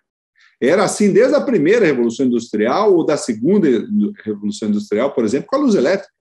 Era 0.60 0.84
assim 0.84 1.12
desde 1.12 1.34
a 1.34 1.40
primeira 1.40 1.84
Revolução 1.84 2.26
Industrial 2.26 2.94
ou 2.94 3.04
da 3.04 3.16
segunda 3.16 3.68
Revolução 4.24 4.68
Industrial, 4.70 5.12
por 5.12 5.24
exemplo, 5.24 5.48
com 5.48 5.56
a 5.56 5.58
luz 5.58 5.74
elétrica. 5.74 6.12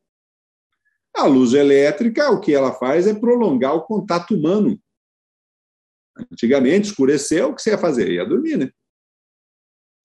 A 1.15 1.25
luz 1.25 1.53
elétrica, 1.53 2.31
o 2.31 2.41
que 2.41 2.53
ela 2.53 2.73
faz 2.73 3.07
é 3.07 3.13
prolongar 3.13 3.75
o 3.75 3.83
contato 3.83 4.35
humano. 4.35 4.77
Antigamente, 6.31 6.87
escureceu, 6.87 7.49
o 7.49 7.55
que 7.55 7.61
você 7.61 7.71
ia 7.71 7.77
fazer? 7.77 8.11
Ia 8.11 8.25
dormir, 8.25 8.57
né? 8.57 8.69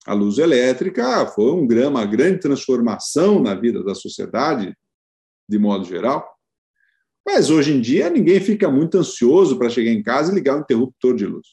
A 0.07 0.15
luz 0.15 0.39
elétrica 0.39 1.27
foi 1.27 1.51
um, 1.51 1.67
uma 1.89 2.07
grande 2.07 2.41
transformação 2.41 3.43
na 3.43 3.55
vida 3.55 3.83
da 3.83 3.95
sociedade, 3.95 4.75
de 5.49 5.59
modo 5.59 5.85
geral. 5.85 6.28
Mas 7.25 7.50
hoje 7.50 7.73
em 7.73 7.81
dia 7.81 8.09
ninguém 8.11 8.40
fica 8.40 8.71
muito 8.71 8.99
ansioso 8.99 9.59
para 9.59 9.71
chegar 9.71 9.90
em 9.90 10.02
casa 10.02 10.33
e 10.33 10.35
ligar 10.35 10.57
o 10.57 10.61
interruptor 10.61 11.14
de 11.14 11.26
luz. 11.26 11.47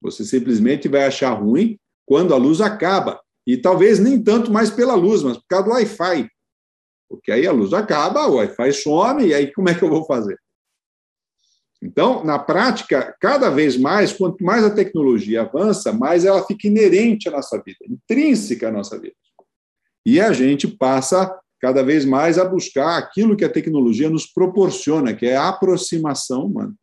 Você 0.00 0.24
simplesmente 0.24 0.88
vai 0.88 1.04
achar 1.04 1.32
ruim 1.32 1.78
quando 2.04 2.34
a 2.34 2.36
luz 2.36 2.60
acaba. 2.60 3.20
E 3.46 3.56
talvez 3.56 3.98
nem 3.98 4.22
tanto 4.22 4.52
mais 4.52 4.70
pela 4.70 4.94
luz, 4.94 5.22
mas 5.22 5.36
por 5.36 5.46
causa 5.48 5.64
do 5.64 5.70
Wi-Fi. 5.72 6.28
Porque 7.08 7.32
aí 7.32 7.46
a 7.46 7.52
luz 7.52 7.72
acaba, 7.72 8.26
o 8.26 8.36
Wi-Fi 8.36 8.72
some, 8.72 9.26
e 9.26 9.34
aí 9.34 9.52
como 9.52 9.68
é 9.68 9.74
que 9.74 9.82
eu 9.82 9.90
vou 9.90 10.04
fazer? 10.04 10.38
Então, 11.82 12.22
na 12.24 12.38
prática, 12.38 13.16
cada 13.20 13.50
vez 13.50 13.76
mais, 13.76 14.12
quanto 14.12 14.44
mais 14.44 14.62
a 14.62 14.70
tecnologia 14.70 15.42
avança, 15.42 15.92
mais 15.92 16.24
ela 16.24 16.46
fica 16.46 16.68
inerente 16.68 17.28
à 17.28 17.32
nossa 17.32 17.60
vida, 17.60 17.78
intrínseca 17.88 18.68
à 18.68 18.70
nossa 18.72 18.98
vida. 19.00 19.16
E 20.06 20.20
a 20.20 20.32
gente 20.32 20.68
passa 20.68 21.36
cada 21.62 21.84
vez 21.84 22.04
mais 22.04 22.38
a 22.38 22.44
buscar 22.44 22.98
aquilo 22.98 23.36
que 23.36 23.44
a 23.44 23.48
tecnologia 23.48 24.10
nos 24.10 24.26
proporciona, 24.26 25.14
que 25.14 25.26
é 25.26 25.36
a 25.36 25.48
aproximação 25.48 26.46
humana. 26.46 26.74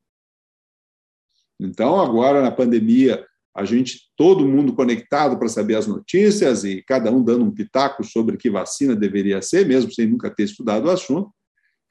Então, 1.59 1.99
agora 1.99 2.41
na 2.41 2.49
pandemia, 2.49 3.25
a 3.53 3.65
gente, 3.65 4.09
todo 4.15 4.47
mundo 4.47 4.71
conectado 4.73 5.37
para 5.37 5.49
saber 5.49 5.75
as 5.75 5.85
notícias 5.85 6.63
e 6.63 6.81
cada 6.81 7.11
um 7.11 7.21
dando 7.21 7.43
um 7.43 7.51
pitaco 7.51 8.05
sobre 8.05 8.37
que 8.37 8.49
vacina 8.49 8.95
deveria 8.95 9.41
ser, 9.41 9.67
mesmo 9.67 9.91
sem 9.91 10.07
nunca 10.07 10.29
ter 10.29 10.43
estudado 10.43 10.85
o 10.85 10.91
assunto. 10.91 11.29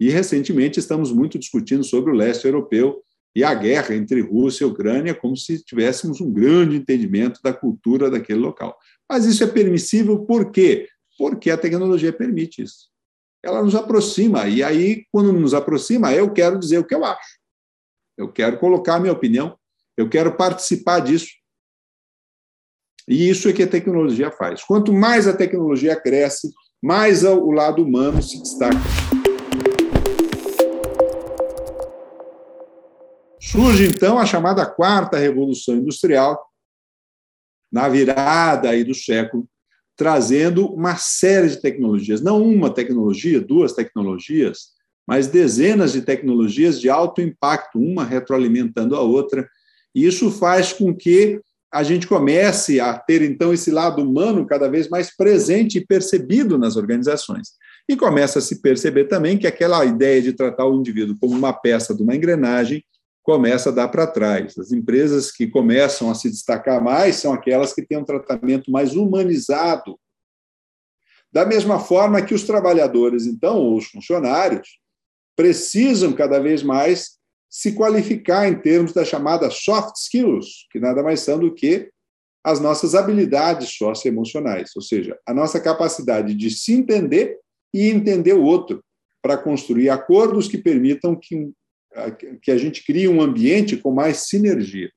E 0.01 0.09
recentemente 0.09 0.79
estamos 0.79 1.13
muito 1.13 1.39
discutindo 1.39 1.85
sobre 1.85 2.11
o 2.11 2.15
leste 2.15 2.47
europeu 2.47 3.03
e 3.37 3.45
a 3.45 3.53
guerra 3.53 3.95
entre 3.95 4.23
Rússia 4.23 4.65
e 4.65 4.67
Ucrânia, 4.67 5.15
como 5.15 5.37
se 5.37 5.63
tivéssemos 5.63 6.23
um 6.23 6.33
grande 6.33 6.77
entendimento 6.77 7.41
da 7.43 7.53
cultura 7.53 8.11
daquele 8.11 8.39
local. 8.39 8.79
Mas 9.07 9.27
isso 9.27 9.45
é 9.45 9.47
permissível 9.47 10.21
por 10.21 10.51
quê? 10.51 10.89
Porque 11.19 11.51
a 11.51 11.59
tecnologia 11.59 12.13
permite 12.13 12.63
isso. 12.63 12.89
Ela 13.45 13.63
nos 13.63 13.75
aproxima, 13.75 14.47
e 14.49 14.63
aí, 14.63 15.05
quando 15.13 15.33
nos 15.33 15.53
aproxima, 15.53 16.13
eu 16.13 16.33
quero 16.33 16.59
dizer 16.59 16.79
o 16.79 16.87
que 16.87 16.95
eu 16.95 17.05
acho. 17.05 17.39
Eu 18.17 18.33
quero 18.33 18.59
colocar 18.59 18.95
a 18.95 19.01
minha 19.01 19.13
opinião, 19.13 19.59
eu 19.97 20.09
quero 20.09 20.37
participar 20.37 21.01
disso. 21.01 21.29
E 23.07 23.29
isso 23.29 23.49
é 23.49 23.53
que 23.53 23.63
a 23.63 23.69
tecnologia 23.69 24.31
faz. 24.31 24.63
Quanto 24.63 24.93
mais 24.93 25.27
a 25.27 25.37
tecnologia 25.37 26.01
cresce, 26.01 26.53
mais 26.83 27.25
o 27.25 27.51
lado 27.51 27.83
humano 27.83 28.23
se 28.23 28.41
destaca. 28.41 28.77
Surge 33.41 33.87
então 33.87 34.19
a 34.19 34.27
chamada 34.27 34.67
quarta 34.67 35.17
revolução 35.17 35.77
industrial, 35.77 36.39
na 37.73 37.89
virada 37.89 38.71
aí 38.71 38.85
do 38.85 38.95
século, 38.95 39.49
trazendo 39.99 40.73
uma 40.73 40.97
série 40.97 41.49
de 41.49 41.61
tecnologias, 41.61 42.21
não 42.21 42.41
uma 42.41 42.71
tecnologia, 42.71 43.41
duas 43.41 43.73
tecnologias, 43.73 44.69
mas 45.05 45.27
dezenas 45.27 45.93
de 45.93 46.03
tecnologias 46.03 46.81
de 46.81 46.89
alto 46.89 47.21
impacto, 47.21 47.81
uma 47.81 48.05
retroalimentando 48.05 48.95
a 48.95 49.01
outra. 49.01 49.49
E 49.93 50.07
isso 50.07 50.31
faz 50.31 50.73
com 50.73 50.95
que 50.95 51.41
a 51.73 51.83
gente 51.83 52.07
comece 52.07 52.79
a 52.79 52.97
ter, 52.97 53.23
então, 53.23 53.53
esse 53.53 53.73
lado 53.73 54.01
humano 54.01 54.47
cada 54.47 54.69
vez 54.71 54.89
mais 54.89 55.15
presente 55.15 55.79
e 55.79 55.85
percebido 55.85 56.57
nas 56.57 56.77
organizações. 56.77 57.49
E 57.89 57.97
começa 57.97 58.39
a 58.39 58.43
se 58.43 58.63
perceber 58.63 59.07
também 59.07 59.37
que 59.37 59.49
aquela 59.49 59.85
ideia 59.85 60.23
de 60.23 60.33
tratar 60.33 60.67
o 60.67 60.79
indivíduo 60.79 61.17
como 61.21 61.35
uma 61.35 61.53
peça 61.53 61.95
de 61.95 62.03
uma 62.03 62.15
engrenagem 62.15 62.85
começa 63.29 63.69
a 63.69 63.73
dar 63.73 63.89
para 63.89 64.07
trás. 64.07 64.57
As 64.57 64.73
empresas 64.73 65.31
que 65.31 65.47
começam 65.47 66.11
a 66.11 66.15
se 66.15 66.31
destacar 66.31 66.83
mais 66.83 67.17
são 67.17 67.31
aquelas 67.31 67.75
que 67.75 67.83
têm 67.83 67.99
um 67.99 68.05
tratamento 68.05 68.71
mais 68.71 68.97
humanizado. 68.97 70.01
Da 71.31 71.45
mesma 71.45 71.79
forma 71.79 72.23
que 72.23 72.33
os 72.33 72.45
trabalhadores, 72.45 73.27
então, 73.27 73.59
ou 73.59 73.77
os 73.77 73.85
funcionários, 73.85 74.81
precisam 75.37 76.15
cada 76.15 76.39
vez 76.39 76.63
mais 76.63 77.19
se 77.51 77.73
qualificar 77.73 78.49
em 78.49 78.59
termos 78.59 78.95
da 78.95 79.05
chamada 79.05 79.51
soft 79.51 79.97
skills, 79.97 80.67
que 80.73 80.81
nada 80.81 81.03
mais 81.03 81.21
são 81.21 81.39
do 81.39 81.55
que 81.55 81.91
as 82.43 82.59
nossas 82.61 82.95
habilidades 82.95 83.77
socioemocionais, 83.77 84.71
ou 84.75 84.81
seja, 84.81 85.19
a 85.27 85.35
nossa 85.35 85.61
capacidade 85.61 86.35
de 86.35 86.51
se 86.51 86.73
entender 86.73 87.37
e 87.75 87.91
entender 87.91 88.33
o 88.33 88.43
outro, 88.43 88.83
para 89.21 89.37
construir 89.37 89.91
acordos 89.91 90.49
que 90.49 90.57
permitam 90.57 91.15
que 91.15 91.53
que 92.43 92.51
a 92.51 92.57
gente 92.57 92.85
crie 92.85 93.09
um 93.09 93.21
ambiente 93.21 93.77
com 93.77 93.93
mais 93.93 94.29
sinergia. 94.29 94.91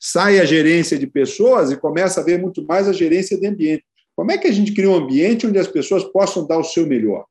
Sai 0.00 0.38
a 0.38 0.44
gerência 0.44 0.98
de 0.98 1.06
pessoas 1.06 1.70
e 1.70 1.76
começa 1.76 2.20
a 2.20 2.24
ver 2.24 2.40
muito 2.40 2.64
mais 2.64 2.88
a 2.88 2.92
gerência 2.92 3.38
de 3.38 3.46
ambiente. 3.46 3.84
Como 4.16 4.32
é 4.32 4.38
que 4.38 4.46
a 4.46 4.52
gente 4.52 4.72
cria 4.72 4.90
um 4.90 4.94
ambiente 4.94 5.46
onde 5.46 5.58
as 5.58 5.68
pessoas 5.68 6.04
possam 6.04 6.46
dar 6.46 6.58
o 6.58 6.64
seu 6.64 6.86
melhor? 6.86 7.24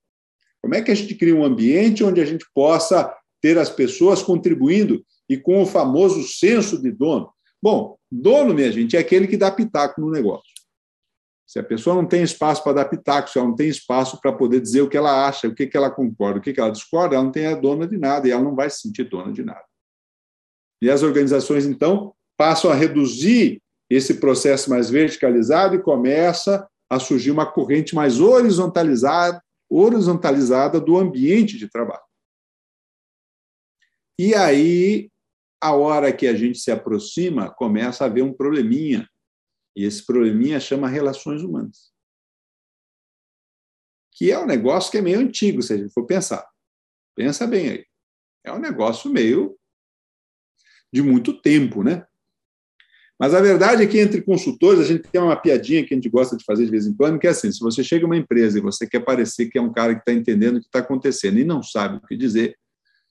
Como 0.62 0.76
é 0.76 0.82
que 0.82 0.92
a 0.92 0.96
gente 0.96 1.16
cria 1.16 1.36
um 1.36 1.44
ambiente 1.44 2.04
onde 2.04 2.22
a 2.22 2.26
gente 2.26 2.46
possa 2.54 3.14
ter 3.42 3.58
as 3.58 3.70
pessoas 3.70 4.22
contribuindo 4.22 5.04
e 5.30 5.38
com 5.38 5.62
o 5.62 5.66
famoso 5.66 6.24
senso 6.28 6.82
de 6.82 6.92
dono? 6.92 7.30
Bom, 7.62 7.98
dono, 8.12 8.54
minha 8.54 8.72
gente, 8.72 8.96
é 8.96 9.00
aquele 9.00 9.28
que 9.28 9.38
dá 9.38 9.52
pitaco 9.52 10.02
no 10.02 10.12
negócio. 10.12 10.52
Se 11.50 11.58
a 11.58 11.64
pessoa 11.64 11.96
não 11.96 12.06
tem 12.06 12.22
espaço 12.22 12.64
para 12.64 12.86
pitaco, 12.86 13.28
se 13.28 13.40
ela 13.40 13.48
não 13.48 13.56
tem 13.56 13.68
espaço 13.68 14.22
para 14.22 14.32
poder 14.32 14.62
dizer 14.62 14.84
o 14.84 14.88
que 14.88 14.96
ela 14.96 15.28
acha, 15.28 15.48
o 15.48 15.56
que, 15.56 15.66
que 15.66 15.76
ela 15.76 15.90
concorda, 15.90 16.38
o 16.38 16.42
que, 16.44 16.54
que 16.54 16.60
ela 16.60 16.70
discorda, 16.70 17.16
ela 17.16 17.24
não 17.24 17.32
tem 17.32 17.48
a 17.48 17.56
dona 17.56 17.88
de 17.88 17.98
nada 17.98 18.28
e 18.28 18.32
ela 18.32 18.44
não 18.44 18.56
vai 18.56 18.70
se 18.70 18.82
sentir 18.82 19.10
dona 19.10 19.34
de 19.34 19.44
nada. 19.44 19.66
E 20.80 20.92
as 20.92 21.02
organizações, 21.02 21.66
então, 21.66 22.14
passam 22.38 22.70
a 22.70 22.76
reduzir 22.76 23.60
esse 23.90 24.20
processo 24.20 24.70
mais 24.70 24.92
verticalizado 24.92 25.74
e 25.74 25.82
começa 25.82 26.70
a 26.88 27.00
surgir 27.00 27.32
uma 27.32 27.52
corrente 27.52 27.96
mais 27.96 28.22
horizontalizada, 28.22 29.44
horizontalizada 29.68 30.80
do 30.80 31.00
ambiente 31.00 31.58
de 31.58 31.68
trabalho. 31.68 32.04
E 34.20 34.36
aí, 34.36 35.10
a 35.60 35.74
hora 35.74 36.14
que 36.14 36.28
a 36.28 36.36
gente 36.36 36.60
se 36.60 36.70
aproxima, 36.70 37.50
começa 37.50 38.04
a 38.04 38.08
haver 38.08 38.22
um 38.22 38.32
probleminha 38.32 39.10
e 39.76 39.86
esse 39.86 40.06
probleminha 40.06 40.60
chama 40.60 40.88
relações 40.88 41.42
humanas. 41.42 41.92
Que 44.12 44.32
é 44.32 44.40
um 44.40 44.46
negócio 44.46 44.92
que 44.92 44.98
é 44.98 45.02
meio 45.02 45.20
antigo, 45.20 45.62
se 45.62 45.74
a 45.74 45.78
gente 45.78 45.94
for 45.94 46.06
pensar. 46.06 46.46
Pensa 47.16 47.48
bem 47.48 47.70
aí. 47.70 47.86
É 48.44 48.52
um 48.52 48.60
negócio 48.60 49.10
meio 49.10 49.58
de 50.92 51.02
muito 51.02 51.40
tempo, 51.42 51.84
né? 51.84 52.06
Mas 53.18 53.34
a 53.34 53.42
verdade 53.42 53.84
é 53.84 53.88
que 53.88 54.00
entre 54.00 54.22
consultores, 54.22 54.80
a 54.80 54.86
gente 54.86 55.04
tem 55.04 55.20
uma 55.20 55.36
piadinha 55.36 55.86
que 55.86 55.94
a 55.94 55.98
gente 55.98 56.10
gosta 56.10 56.38
de 56.38 56.44
fazer 56.46 56.66
de 56.66 56.72
vez 56.72 56.88
em 56.88 56.94
quando, 56.94 57.20
que 57.20 57.28
é 57.28 57.30
assim: 57.30 57.52
se 57.52 57.60
você 57.60 57.84
chega 57.84 58.06
a 58.06 58.08
uma 58.08 58.18
empresa 58.18 58.58
e 58.58 58.62
você 58.62 58.88
quer 58.88 59.02
parecer 59.02 59.50
que 59.50 59.58
é 59.58 59.62
um 59.62 59.72
cara 59.72 59.94
que 59.94 60.00
está 60.00 60.14
entendendo 60.14 60.58
o 60.58 60.62
que 60.62 60.68
está 60.68 60.80
acontecendo 60.80 61.38
e 61.38 61.44
não 61.44 61.62
sabe 61.62 61.98
o 61.98 62.08
que 62.08 62.16
dizer, 62.16 62.58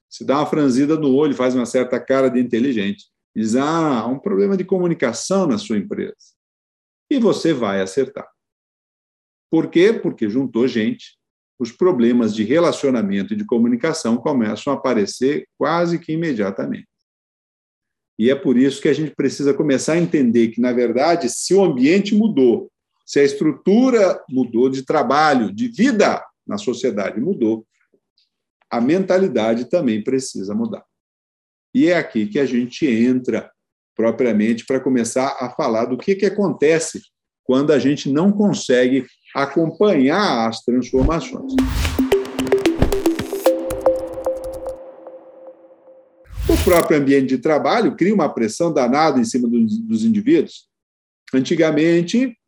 se 0.08 0.24
dá 0.24 0.38
uma 0.38 0.46
franzida 0.46 0.98
no 0.98 1.14
olho, 1.14 1.34
faz 1.34 1.54
uma 1.54 1.66
certa 1.66 2.00
cara 2.00 2.30
de 2.30 2.40
inteligente, 2.40 3.04
diz: 3.36 3.54
ah, 3.54 4.00
há 4.00 4.06
um 4.06 4.18
problema 4.18 4.56
de 4.56 4.64
comunicação 4.64 5.46
na 5.46 5.58
sua 5.58 5.76
empresa 5.76 6.37
e 7.10 7.18
você 7.18 7.52
vai 7.52 7.80
acertar. 7.80 8.28
Por 9.50 9.70
quê? 9.70 9.92
Porque 9.92 10.28
juntou 10.28 10.68
gente, 10.68 11.18
os 11.58 11.72
problemas 11.72 12.34
de 12.34 12.44
relacionamento 12.44 13.32
e 13.32 13.36
de 13.36 13.44
comunicação 13.44 14.16
começam 14.16 14.72
a 14.72 14.76
aparecer 14.76 15.48
quase 15.56 15.98
que 15.98 16.12
imediatamente. 16.12 16.86
E 18.18 18.30
é 18.30 18.34
por 18.34 18.56
isso 18.56 18.82
que 18.82 18.88
a 18.88 18.92
gente 18.92 19.14
precisa 19.14 19.54
começar 19.54 19.94
a 19.94 19.98
entender 19.98 20.48
que, 20.48 20.60
na 20.60 20.72
verdade, 20.72 21.28
se 21.28 21.54
o 21.54 21.62
ambiente 21.62 22.14
mudou, 22.14 22.70
se 23.06 23.20
a 23.20 23.24
estrutura 23.24 24.22
mudou 24.28 24.68
de 24.68 24.84
trabalho, 24.84 25.52
de 25.52 25.68
vida 25.68 26.22
na 26.46 26.58
sociedade 26.58 27.20
mudou, 27.20 27.66
a 28.70 28.80
mentalidade 28.80 29.70
também 29.70 30.02
precisa 30.02 30.54
mudar. 30.54 30.84
E 31.74 31.88
é 31.88 31.96
aqui 31.96 32.26
que 32.26 32.38
a 32.38 32.44
gente 32.44 32.86
entra 32.86 33.50
propriamente 33.98 34.64
para 34.64 34.78
começar 34.78 35.36
a 35.40 35.50
falar 35.50 35.86
do 35.86 35.98
que, 35.98 36.14
que 36.14 36.26
acontece 36.26 37.02
quando 37.42 37.72
a 37.72 37.80
gente 37.80 38.08
não 38.08 38.30
consegue 38.30 39.04
acompanhar 39.34 40.48
as 40.48 40.62
transformações. 40.62 41.52
O 46.48 46.64
próprio 46.64 46.98
ambiente 46.98 47.26
de 47.26 47.38
trabalho 47.38 47.96
cria 47.96 48.14
uma 48.14 48.32
pressão 48.32 48.72
danada 48.72 49.18
em 49.18 49.24
cima 49.24 49.48
dos, 49.48 49.76
dos 49.80 50.04
indivíduos. 50.04 50.68
Antigamente, 51.34 52.38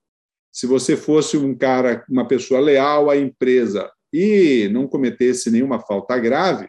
se 0.52 0.68
você 0.68 0.96
fosse 0.96 1.36
um 1.36 1.52
cara, 1.52 2.04
uma 2.08 2.28
pessoa 2.28 2.60
leal 2.60 3.10
à 3.10 3.16
empresa 3.16 3.90
e 4.12 4.68
não 4.72 4.86
cometesse 4.86 5.50
nenhuma 5.50 5.80
falta 5.80 6.16
grave, 6.16 6.68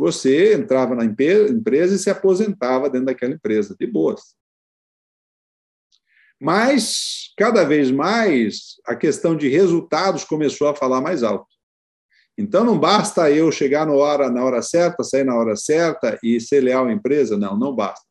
você 0.00 0.54
entrava 0.54 0.94
na 0.94 1.04
empresa 1.04 1.94
e 1.94 1.98
se 1.98 2.08
aposentava 2.08 2.88
dentro 2.88 3.06
daquela 3.06 3.34
empresa, 3.34 3.76
de 3.78 3.86
boas. 3.86 4.34
Mas, 6.40 7.34
cada 7.36 7.64
vez 7.64 7.90
mais, 7.90 8.76
a 8.86 8.96
questão 8.96 9.36
de 9.36 9.46
resultados 9.48 10.24
começou 10.24 10.68
a 10.68 10.74
falar 10.74 11.02
mais 11.02 11.22
alto. 11.22 11.46
Então, 12.38 12.64
não 12.64 12.78
basta 12.78 13.30
eu 13.30 13.52
chegar 13.52 13.86
na 13.86 13.92
hora, 13.92 14.30
na 14.30 14.42
hora 14.42 14.62
certa, 14.62 15.04
sair 15.04 15.24
na 15.24 15.36
hora 15.36 15.54
certa 15.54 16.18
e 16.22 16.40
ser 16.40 16.62
leal 16.62 16.86
à 16.86 16.92
empresa. 16.92 17.36
Não, 17.36 17.58
não 17.58 17.74
basta. 17.74 18.06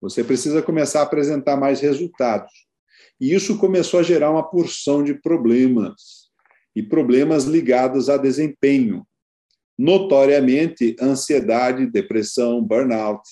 Você 0.00 0.22
precisa 0.22 0.62
começar 0.62 1.00
a 1.00 1.02
apresentar 1.02 1.56
mais 1.56 1.80
resultados. 1.80 2.52
E 3.20 3.34
isso 3.34 3.58
começou 3.58 3.98
a 3.98 4.04
gerar 4.04 4.30
uma 4.30 4.48
porção 4.48 5.02
de 5.02 5.14
problemas, 5.14 6.30
e 6.74 6.82
problemas 6.82 7.44
ligados 7.44 8.08
a 8.08 8.16
desempenho 8.16 9.04
notoriamente 9.78 10.96
ansiedade, 11.00 11.86
depressão, 11.86 12.62
burnout, 12.62 13.22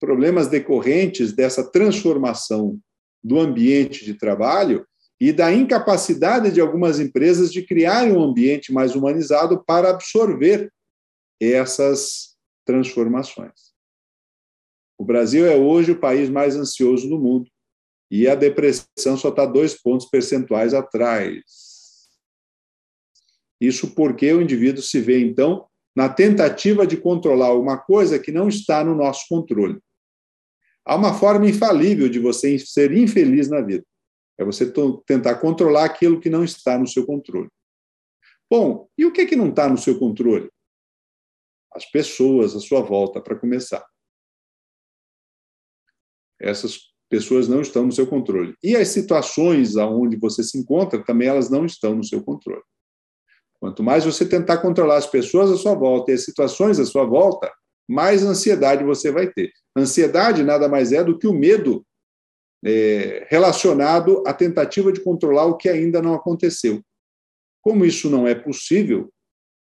problemas 0.00 0.48
decorrentes 0.48 1.32
dessa 1.32 1.70
transformação 1.70 2.78
do 3.22 3.38
ambiente 3.38 4.04
de 4.04 4.14
trabalho 4.14 4.86
e 5.20 5.32
da 5.32 5.52
incapacidade 5.52 6.50
de 6.50 6.60
algumas 6.60 6.98
empresas 6.98 7.52
de 7.52 7.62
criarem 7.62 8.12
um 8.12 8.22
ambiente 8.22 8.72
mais 8.72 8.96
humanizado 8.96 9.62
para 9.64 9.90
absorver 9.90 10.72
essas 11.40 12.36
transformações. 12.64 13.72
O 14.98 15.04
Brasil 15.04 15.46
é 15.46 15.56
hoje 15.56 15.92
o 15.92 16.00
país 16.00 16.28
mais 16.28 16.56
ansioso 16.56 17.08
do 17.08 17.18
mundo 17.18 17.48
e 18.10 18.28
a 18.28 18.34
depressão 18.34 19.16
só 19.16 19.28
está 19.28 19.46
dois 19.46 19.80
pontos 19.80 20.06
percentuais 20.06 20.74
atrás. 20.74 21.71
Isso 23.62 23.94
porque 23.94 24.32
o 24.32 24.42
indivíduo 24.42 24.82
se 24.82 25.00
vê, 25.00 25.20
então, 25.20 25.68
na 25.94 26.08
tentativa 26.08 26.84
de 26.84 26.96
controlar 26.96 27.54
uma 27.54 27.78
coisa 27.78 28.18
que 28.18 28.32
não 28.32 28.48
está 28.48 28.82
no 28.82 28.92
nosso 28.92 29.28
controle. 29.28 29.80
Há 30.84 30.96
uma 30.96 31.14
forma 31.14 31.48
infalível 31.48 32.08
de 32.08 32.18
você 32.18 32.58
ser 32.58 32.90
infeliz 32.90 33.48
na 33.48 33.60
vida. 33.60 33.86
É 34.36 34.44
você 34.44 34.68
tentar 35.06 35.36
controlar 35.36 35.84
aquilo 35.84 36.18
que 36.18 36.28
não 36.28 36.42
está 36.42 36.76
no 36.76 36.88
seu 36.88 37.06
controle. 37.06 37.48
Bom, 38.50 38.88
e 38.98 39.06
o 39.06 39.12
que, 39.12 39.20
é 39.20 39.26
que 39.26 39.36
não 39.36 39.50
está 39.50 39.68
no 39.68 39.78
seu 39.78 39.96
controle? 39.96 40.50
As 41.72 41.88
pessoas 41.88 42.56
à 42.56 42.58
sua 42.58 42.80
volta, 42.80 43.20
para 43.20 43.38
começar. 43.38 43.86
Essas 46.40 46.92
pessoas 47.08 47.46
não 47.46 47.60
estão 47.60 47.86
no 47.86 47.92
seu 47.92 48.08
controle. 48.08 48.56
E 48.60 48.74
as 48.74 48.88
situações 48.88 49.76
aonde 49.76 50.16
você 50.16 50.42
se 50.42 50.58
encontra, 50.58 51.04
também 51.04 51.28
elas 51.28 51.48
não 51.48 51.64
estão 51.64 51.94
no 51.94 52.02
seu 52.02 52.24
controle. 52.24 52.64
Quanto 53.62 53.80
mais 53.80 54.04
você 54.04 54.26
tentar 54.26 54.58
controlar 54.58 54.96
as 54.96 55.06
pessoas 55.06 55.48
à 55.48 55.56
sua 55.56 55.76
volta 55.76 56.10
e 56.10 56.14
as 56.14 56.24
situações 56.24 56.80
à 56.80 56.84
sua 56.84 57.04
volta, 57.04 57.48
mais 57.88 58.24
ansiedade 58.24 58.82
você 58.82 59.12
vai 59.12 59.30
ter. 59.30 59.52
Ansiedade 59.76 60.42
nada 60.42 60.68
mais 60.68 60.90
é 60.90 61.04
do 61.04 61.16
que 61.16 61.28
o 61.28 61.32
medo 61.32 61.86
é, 62.64 63.24
relacionado 63.30 64.20
à 64.26 64.34
tentativa 64.34 64.92
de 64.92 65.00
controlar 65.00 65.44
o 65.46 65.56
que 65.56 65.68
ainda 65.68 66.02
não 66.02 66.12
aconteceu. 66.12 66.82
Como 67.60 67.84
isso 67.84 68.10
não 68.10 68.26
é 68.26 68.34
possível, 68.34 69.12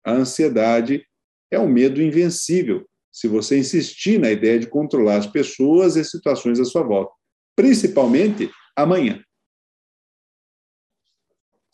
a 0.06 0.12
ansiedade 0.12 1.08
é 1.50 1.58
um 1.58 1.70
medo 1.70 2.02
invencível 2.02 2.86
se 3.10 3.30
você 3.30 3.58
insistir 3.58 4.20
na 4.20 4.30
ideia 4.30 4.60
de 4.60 4.68
controlar 4.68 5.16
as 5.16 5.28
pessoas 5.28 5.96
e 5.96 6.04
situações 6.04 6.60
à 6.60 6.66
sua 6.66 6.84
volta, 6.84 7.14
principalmente 7.56 8.52
amanhã. 8.76 9.24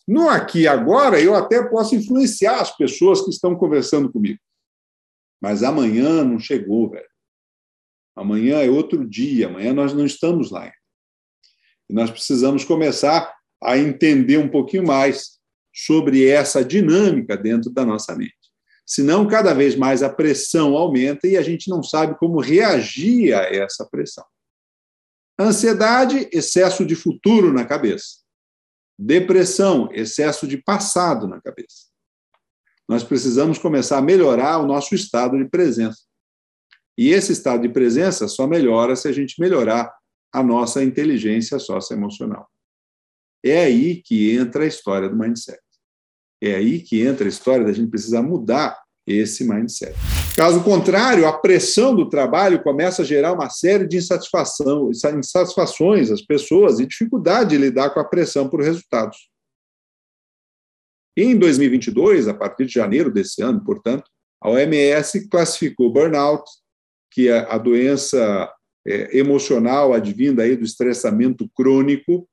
No 0.07 0.29
aqui 0.29 0.61
e 0.61 0.67
agora, 0.67 1.19
eu 1.21 1.33
até 1.33 1.63
posso 1.63 1.95
influenciar 1.95 2.59
as 2.59 2.75
pessoas 2.75 3.21
que 3.21 3.29
estão 3.29 3.55
conversando 3.55 4.11
comigo. 4.11 4.39
Mas 5.41 5.63
amanhã 5.63 6.23
não 6.23 6.39
chegou, 6.39 6.89
velho. 6.89 7.07
Amanhã 8.15 8.61
é 8.61 8.69
outro 8.69 9.07
dia, 9.07 9.47
amanhã 9.47 9.73
nós 9.73 9.93
não 9.93 10.05
estamos 10.05 10.51
lá. 10.51 10.71
E 11.89 11.93
nós 11.93 12.11
precisamos 12.11 12.63
começar 12.63 13.33
a 13.61 13.77
entender 13.77 14.37
um 14.37 14.49
pouquinho 14.49 14.85
mais 14.85 15.39
sobre 15.73 16.27
essa 16.27 16.63
dinâmica 16.63 17.35
dentro 17.35 17.71
da 17.71 17.85
nossa 17.85 18.15
mente. 18.15 18.35
Senão, 18.85 19.27
cada 19.27 19.53
vez 19.53 19.75
mais 19.75 20.03
a 20.03 20.09
pressão 20.09 20.75
aumenta 20.75 21.27
e 21.27 21.37
a 21.37 21.41
gente 21.41 21.69
não 21.69 21.81
sabe 21.81 22.17
como 22.17 22.41
reagir 22.41 23.33
a 23.33 23.43
essa 23.43 23.85
pressão. 23.89 24.25
Ansiedade, 25.39 26.29
excesso 26.31 26.85
de 26.85 26.95
futuro 26.95 27.51
na 27.51 27.65
cabeça. 27.65 28.22
Depressão, 28.97 29.89
excesso 29.91 30.47
de 30.47 30.57
passado 30.57 31.27
na 31.27 31.41
cabeça. 31.41 31.87
Nós 32.87 33.03
precisamos 33.03 33.57
começar 33.57 33.97
a 33.97 34.01
melhorar 34.01 34.59
o 34.59 34.67
nosso 34.67 34.93
estado 34.93 35.37
de 35.37 35.45
presença. 35.45 36.01
E 36.97 37.09
esse 37.09 37.31
estado 37.31 37.61
de 37.61 37.69
presença 37.69 38.27
só 38.27 38.45
melhora 38.45 38.95
se 38.95 39.07
a 39.07 39.11
gente 39.11 39.39
melhorar 39.39 39.91
a 40.31 40.43
nossa 40.43 40.83
inteligência 40.83 41.57
socioemocional. 41.57 42.47
É 43.43 43.63
aí 43.63 44.01
que 44.01 44.35
entra 44.35 44.63
a 44.63 44.67
história 44.67 45.09
do 45.09 45.17
mindset. 45.17 45.59
É 46.41 46.55
aí 46.55 46.81
que 46.81 47.01
entra 47.01 47.25
a 47.25 47.29
história 47.29 47.65
da 47.65 47.73
gente 47.73 47.89
precisar 47.89 48.21
mudar 48.21 48.82
esse 49.05 49.43
mindset. 49.43 49.93
Caso 50.35 50.63
contrário, 50.63 51.27
a 51.27 51.33
pressão 51.33 51.95
do 51.95 52.09
trabalho 52.09 52.63
começa 52.63 53.01
a 53.01 53.05
gerar 53.05 53.33
uma 53.33 53.49
série 53.49 53.87
de 53.87 53.97
insatisfação, 53.97 54.89
insatisfações 54.89 56.09
às 56.09 56.21
pessoas 56.21 56.79
e 56.79 56.85
dificuldade 56.85 57.51
de 57.51 57.57
lidar 57.57 57.91
com 57.91 57.99
a 57.99 58.05
pressão 58.05 58.49
por 58.49 58.61
resultados. 58.61 59.29
Em 61.15 61.37
2022, 61.37 62.27
a 62.27 62.33
partir 62.33 62.65
de 62.65 62.73
janeiro 62.73 63.11
desse 63.11 63.43
ano, 63.43 63.63
portanto, 63.63 64.09
a 64.41 64.49
OMS 64.49 65.29
classificou 65.29 65.93
burnout, 65.93 66.43
que 67.11 67.29
é 67.29 67.39
a 67.49 67.57
doença 67.57 68.51
é, 68.85 69.17
emocional 69.17 69.93
advinda 69.93 70.43
aí 70.43 70.55
do 70.55 70.65
estressamento 70.65 71.47
crônico, 71.55 72.27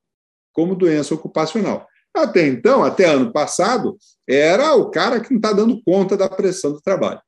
como 0.52 0.74
doença 0.74 1.14
ocupacional. 1.14 1.86
Até 2.22 2.46
então, 2.46 2.82
até 2.84 3.06
ano 3.06 3.32
passado, 3.32 3.96
era 4.28 4.74
o 4.74 4.90
cara 4.90 5.20
que 5.20 5.30
não 5.30 5.38
está 5.38 5.52
dando 5.52 5.82
conta 5.82 6.16
da 6.16 6.28
pressão 6.28 6.72
do 6.72 6.80
trabalho. 6.80 7.20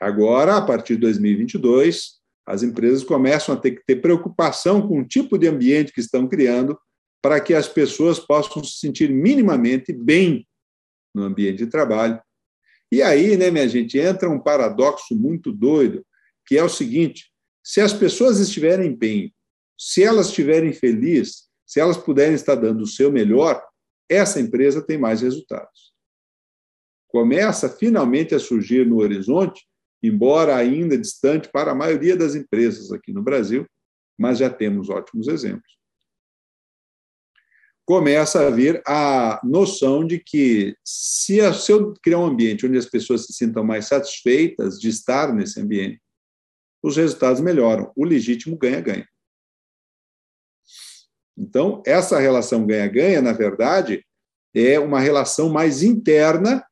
Agora, 0.00 0.56
a 0.56 0.62
partir 0.62 0.94
de 0.94 1.00
2022, 1.00 2.20
as 2.46 2.62
empresas 2.62 3.04
começam 3.04 3.54
a 3.54 3.58
ter 3.58 3.72
que 3.72 3.84
ter 3.84 3.96
preocupação 3.96 4.86
com 4.86 5.00
o 5.00 5.06
tipo 5.06 5.38
de 5.38 5.46
ambiente 5.46 5.92
que 5.92 6.00
estão 6.00 6.26
criando 6.26 6.78
para 7.22 7.40
que 7.40 7.54
as 7.54 7.68
pessoas 7.68 8.18
possam 8.18 8.64
se 8.64 8.78
sentir 8.78 9.10
minimamente 9.10 9.92
bem 9.92 10.46
no 11.14 11.22
ambiente 11.22 11.58
de 11.58 11.66
trabalho. 11.66 12.20
E 12.90 13.02
aí, 13.02 13.36
né, 13.36 13.50
minha 13.50 13.68
gente, 13.68 13.98
entra 13.98 14.28
um 14.28 14.40
paradoxo 14.40 15.14
muito 15.14 15.52
doido, 15.52 16.04
que 16.46 16.56
é 16.56 16.64
o 16.64 16.68
seguinte: 16.68 17.30
se 17.62 17.80
as 17.80 17.92
pessoas 17.92 18.40
estiverem 18.40 18.94
bem, 18.96 19.34
se 19.78 20.02
elas 20.02 20.28
estiverem 20.28 20.72
felizes, 20.72 21.48
se 21.66 21.78
elas 21.78 21.96
puderem 21.96 22.34
estar 22.34 22.56
dando 22.56 22.82
o 22.82 22.86
seu 22.86 23.12
melhor, 23.12 23.62
essa 24.10 24.40
empresa 24.40 24.82
tem 24.82 24.98
mais 24.98 25.22
resultados. 25.22 25.92
Começa 27.08 27.68
finalmente 27.68 28.34
a 28.34 28.38
surgir 28.38 28.86
no 28.86 28.98
horizonte 28.98 29.64
embora 30.02 30.56
ainda 30.56 30.96
distante 30.96 31.48
para 31.48 31.72
a 31.72 31.74
maioria 31.74 32.16
das 32.16 32.34
empresas 32.34 32.90
aqui 32.92 33.12
no 33.12 33.22
Brasil, 33.22 33.66
mas 34.18 34.38
já 34.38 34.50
temos 34.50 34.88
ótimos 34.88 35.28
exemplos. 35.28 35.78
Começa 37.84 38.40
a 38.40 38.46
haver 38.46 38.82
a 38.86 39.40
noção 39.42 40.06
de 40.06 40.18
que, 40.18 40.76
se 40.84 41.38
eu 41.68 41.92
criar 42.02 42.18
um 42.18 42.26
ambiente 42.26 42.64
onde 42.64 42.78
as 42.78 42.86
pessoas 42.86 43.26
se 43.26 43.32
sintam 43.32 43.64
mais 43.64 43.86
satisfeitas 43.86 44.78
de 44.78 44.88
estar 44.88 45.34
nesse 45.34 45.60
ambiente, 45.60 46.00
os 46.82 46.96
resultados 46.96 47.40
melhoram. 47.40 47.92
O 47.96 48.04
legítimo 48.04 48.56
ganha-ganha. 48.56 49.06
Então, 51.40 51.82
essa 51.86 52.18
relação 52.18 52.66
ganha-ganha, 52.66 53.22
na 53.22 53.32
verdade, 53.32 54.04
é 54.54 54.78
uma 54.78 55.00
relação 55.00 55.48
mais 55.48 55.82
interna 55.82 56.62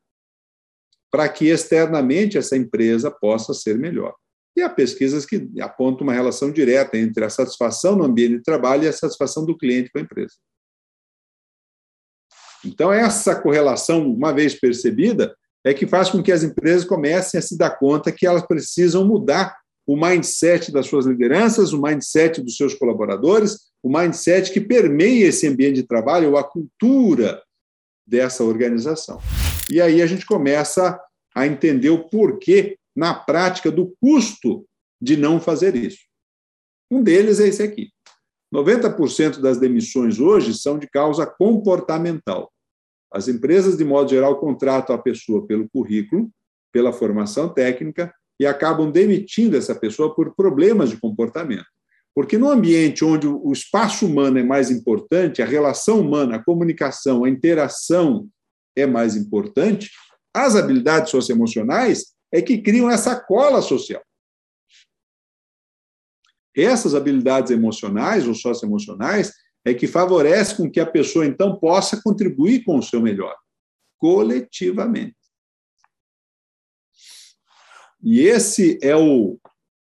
para 1.11 1.27
que 1.27 1.47
externamente 1.47 2.37
essa 2.37 2.55
empresa 2.55 3.11
possa 3.11 3.55
ser 3.55 3.79
melhor. 3.79 4.15
E 4.55 4.61
há 4.61 4.69
pesquisas 4.69 5.25
que 5.25 5.49
apontam 5.59 6.07
uma 6.07 6.13
relação 6.13 6.53
direta 6.53 6.99
entre 6.99 7.25
a 7.25 7.31
satisfação 7.31 7.97
no 7.97 8.05
ambiente 8.05 8.37
de 8.37 8.43
trabalho 8.43 8.85
e 8.85 8.89
a 8.89 8.93
satisfação 8.93 9.47
do 9.47 9.57
cliente 9.57 9.91
com 9.91 10.01
a 10.01 10.03
empresa. 10.03 10.35
Então, 12.63 12.93
essa 12.93 13.41
correlação, 13.41 14.07
uma 14.07 14.35
vez 14.35 14.55
percebida, 14.55 15.35
é 15.65 15.73
que 15.73 15.87
faz 15.87 16.11
com 16.11 16.23
que 16.23 16.33
as 16.33 16.43
empresas 16.43 16.85
comecem 16.85 17.39
a 17.39 17.43
se 17.43 17.57
dar 17.57 17.79
conta 17.79 18.13
que 18.13 18.27
elas 18.27 18.47
precisam 18.47 19.07
mudar 19.07 19.58
o 19.88 19.96
mindset 19.96 20.70
das 20.70 20.87
suas 20.87 21.07
lideranças, 21.07 21.72
o 21.72 21.81
mindset 21.81 22.42
dos 22.42 22.57
seus 22.57 22.74
colaboradores, 22.74 23.70
o 23.83 23.88
mindset 23.88 24.53
que 24.53 24.61
permeia 24.61 25.29
esse 25.29 25.48
ambiente 25.48 25.77
de 25.77 25.83
trabalho, 25.85 26.37
a 26.37 26.44
cultura 26.44 27.42
dessa 28.07 28.44
organização. 28.44 29.18
E 29.72 29.81
aí 29.81 30.03
a 30.03 30.07
gente 30.07 30.27
começa 30.27 31.01
a 31.35 31.46
entender 31.46 31.88
o 31.88 32.07
porquê, 32.07 32.77
na 32.94 33.14
prática, 33.14 33.70
do 33.70 33.96
custo 33.98 34.66
de 35.01 35.16
não 35.16 35.40
fazer 35.40 35.74
isso. 35.74 36.01
Um 36.90 37.03
deles 37.03 37.40
é 37.40 37.48
esse 37.48 37.62
aqui. 37.62 37.88
90% 38.55 39.40
das 39.40 39.59
demissões 39.59 40.20
hoje 40.20 40.53
são 40.53 40.79
de 40.79 40.87
causa 40.87 41.27
comportamental. 41.27 42.53
As 43.11 43.27
empresas, 43.27 43.79
de 43.79 43.87
modo 43.87 44.11
geral, 44.11 44.38
contratam 44.38 44.94
a 44.94 44.98
pessoa 44.98 45.46
pelo 45.46 45.66
currículo, 45.70 46.31
pela 46.70 46.92
formação 46.92 47.48
técnica 47.48 48.12
e 48.38 48.46
acabam 48.46 48.90
demitindo 48.90 49.57
essa 49.57 49.74
pessoa 49.74 50.14
por 50.14 50.35
problemas 50.35 50.90
de 50.90 50.96
comportamento. 50.96 51.66
Porque 52.14 52.37
no 52.37 52.51
ambiente 52.51 53.05
onde 53.05 53.27
o 53.27 53.53
espaço 53.53 54.07
humano 54.07 54.38
é 54.38 54.42
mais 54.42 54.70
importante, 54.70 55.42
a 55.42 55.46
relação 55.46 56.01
humana, 56.01 56.37
a 56.37 56.44
comunicação, 56.44 57.24
a 57.24 57.31
interação 57.31 58.29
é 58.77 58.87
mais 58.87 59.16
importante, 59.16 59.90
as 60.35 60.57
habilidades 60.57 61.11
socioemocionais 61.11 62.14
é 62.33 62.42
que 62.42 62.59
criam 62.59 62.90
essa 62.90 63.18
cola 63.18 63.62
social. 63.62 64.03
Essas 66.57 66.94
habilidades 66.94 67.51
emocionais 67.51 68.27
ou 68.27 68.35
socioemocionais 68.35 69.33
é 69.64 69.74
que 69.74 69.87
favorecem 69.87 70.57
com 70.57 70.70
que 70.70 70.81
a 70.81 70.87
pessoa, 70.87 71.27
então, 71.27 71.59
possa 71.59 72.01
contribuir 72.03 72.64
com 72.64 72.79
o 72.79 72.83
seu 72.83 73.01
melhor, 73.01 73.37
coletivamente. 73.96 75.18
E 78.03 78.21
esse 78.21 78.79
é 78.81 78.97
o, 78.97 79.39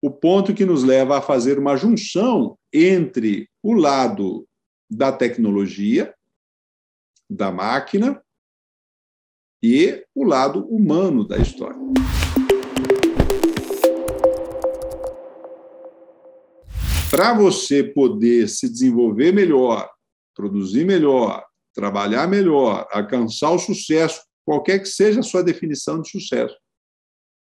o 0.01 0.09
ponto 0.09 0.53
que 0.53 0.65
nos 0.65 0.83
leva 0.83 1.17
a 1.17 1.21
fazer 1.21 1.59
uma 1.59 1.75
junção 1.75 2.57
entre 2.73 3.49
o 3.61 3.73
lado 3.73 4.47
da 4.89 5.11
tecnologia, 5.11 6.13
da 7.29 7.51
máquina, 7.51 8.21
e 9.61 10.05
o 10.15 10.23
lado 10.23 10.65
humano 10.67 11.27
da 11.27 11.37
história. 11.37 11.77
Para 17.11 17.33
você 17.33 17.83
poder 17.83 18.47
se 18.47 18.69
desenvolver 18.69 19.33
melhor, 19.33 19.89
produzir 20.33 20.85
melhor, 20.85 21.43
trabalhar 21.73 22.27
melhor, 22.27 22.87
alcançar 22.91 23.51
o 23.51 23.59
sucesso, 23.59 24.21
qualquer 24.45 24.79
que 24.79 24.87
seja 24.87 25.19
a 25.19 25.23
sua 25.23 25.43
definição 25.43 26.01
de 26.01 26.09
sucesso, 26.09 26.55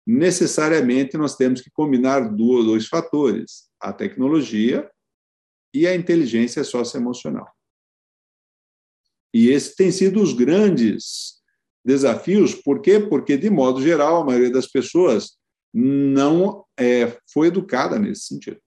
necessariamente 0.09 1.15
nós 1.17 1.35
temos 1.35 1.61
que 1.61 1.69
combinar 1.69 2.21
dois 2.21 2.87
fatores: 2.87 3.69
a 3.79 3.93
tecnologia 3.93 4.89
e 5.71 5.85
a 5.85 5.95
inteligência 5.95 6.63
socioemocional. 6.63 7.47
E 9.31 9.49
esse 9.49 9.75
tem 9.75 9.91
sido 9.91 10.19
os 10.19 10.33
grandes 10.33 11.39
desafios, 11.85 12.55
por 12.55 12.81
quê? 12.81 12.99
Porque, 12.99 13.37
de 13.37 13.51
modo 13.51 13.81
geral, 13.81 14.21
a 14.21 14.25
maioria 14.25 14.51
das 14.51 14.65
pessoas 14.65 15.37
não 15.71 16.65
é, 16.75 17.15
foi 17.31 17.47
educada 17.47 17.99
nesse 17.99 18.23
sentido. 18.23 18.59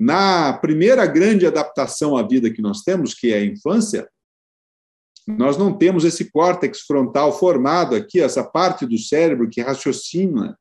Na 0.00 0.54
primeira 0.54 1.04
grande 1.04 1.46
adaptação 1.46 2.16
à 2.16 2.26
vida 2.26 2.50
que 2.50 2.62
nós 2.62 2.80
temos, 2.80 3.12
que 3.12 3.32
é 3.32 3.36
a 3.36 3.44
infância, 3.44 4.10
nós 5.26 5.56
não 5.56 5.76
temos 5.76 6.04
esse 6.04 6.30
córtex 6.30 6.80
frontal 6.80 7.38
formado 7.38 7.94
aqui, 7.94 8.20
essa 8.20 8.42
parte 8.42 8.84
do 8.84 8.98
cérebro 8.98 9.48
que 9.48 9.60
raciocina, 9.60 10.58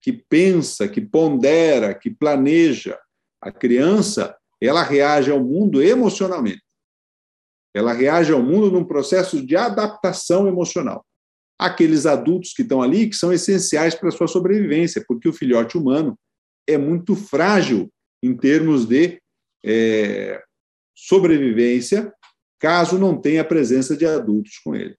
que 0.00 0.12
pensa, 0.12 0.88
que 0.88 1.00
pondera, 1.00 1.94
que 1.94 2.10
planeja. 2.10 2.98
A 3.40 3.50
criança, 3.50 4.36
ela 4.60 4.82
reage 4.82 5.30
ao 5.30 5.40
mundo 5.40 5.82
emocionalmente. 5.82 6.62
Ela 7.74 7.92
reage 7.92 8.32
ao 8.32 8.42
mundo 8.42 8.70
num 8.70 8.84
processo 8.84 9.44
de 9.44 9.56
adaptação 9.56 10.46
emocional. 10.46 11.04
Aqueles 11.58 12.04
adultos 12.04 12.52
que 12.52 12.62
estão 12.62 12.82
ali 12.82 13.08
que 13.08 13.16
são 13.16 13.32
essenciais 13.32 13.94
para 13.94 14.08
a 14.08 14.12
sua 14.12 14.28
sobrevivência, 14.28 15.02
porque 15.06 15.28
o 15.28 15.32
filhote 15.32 15.78
humano 15.78 16.18
é 16.66 16.76
muito 16.76 17.16
frágil 17.16 17.90
em 18.22 18.36
termos 18.36 18.84
de 18.84 19.20
é, 19.64 20.42
sobrevivência, 20.94 22.12
caso 22.62 22.96
não 22.96 23.20
tenha 23.20 23.42
a 23.42 23.44
presença 23.44 23.96
de 23.96 24.06
adultos 24.06 24.60
com 24.60 24.72
ele. 24.76 24.96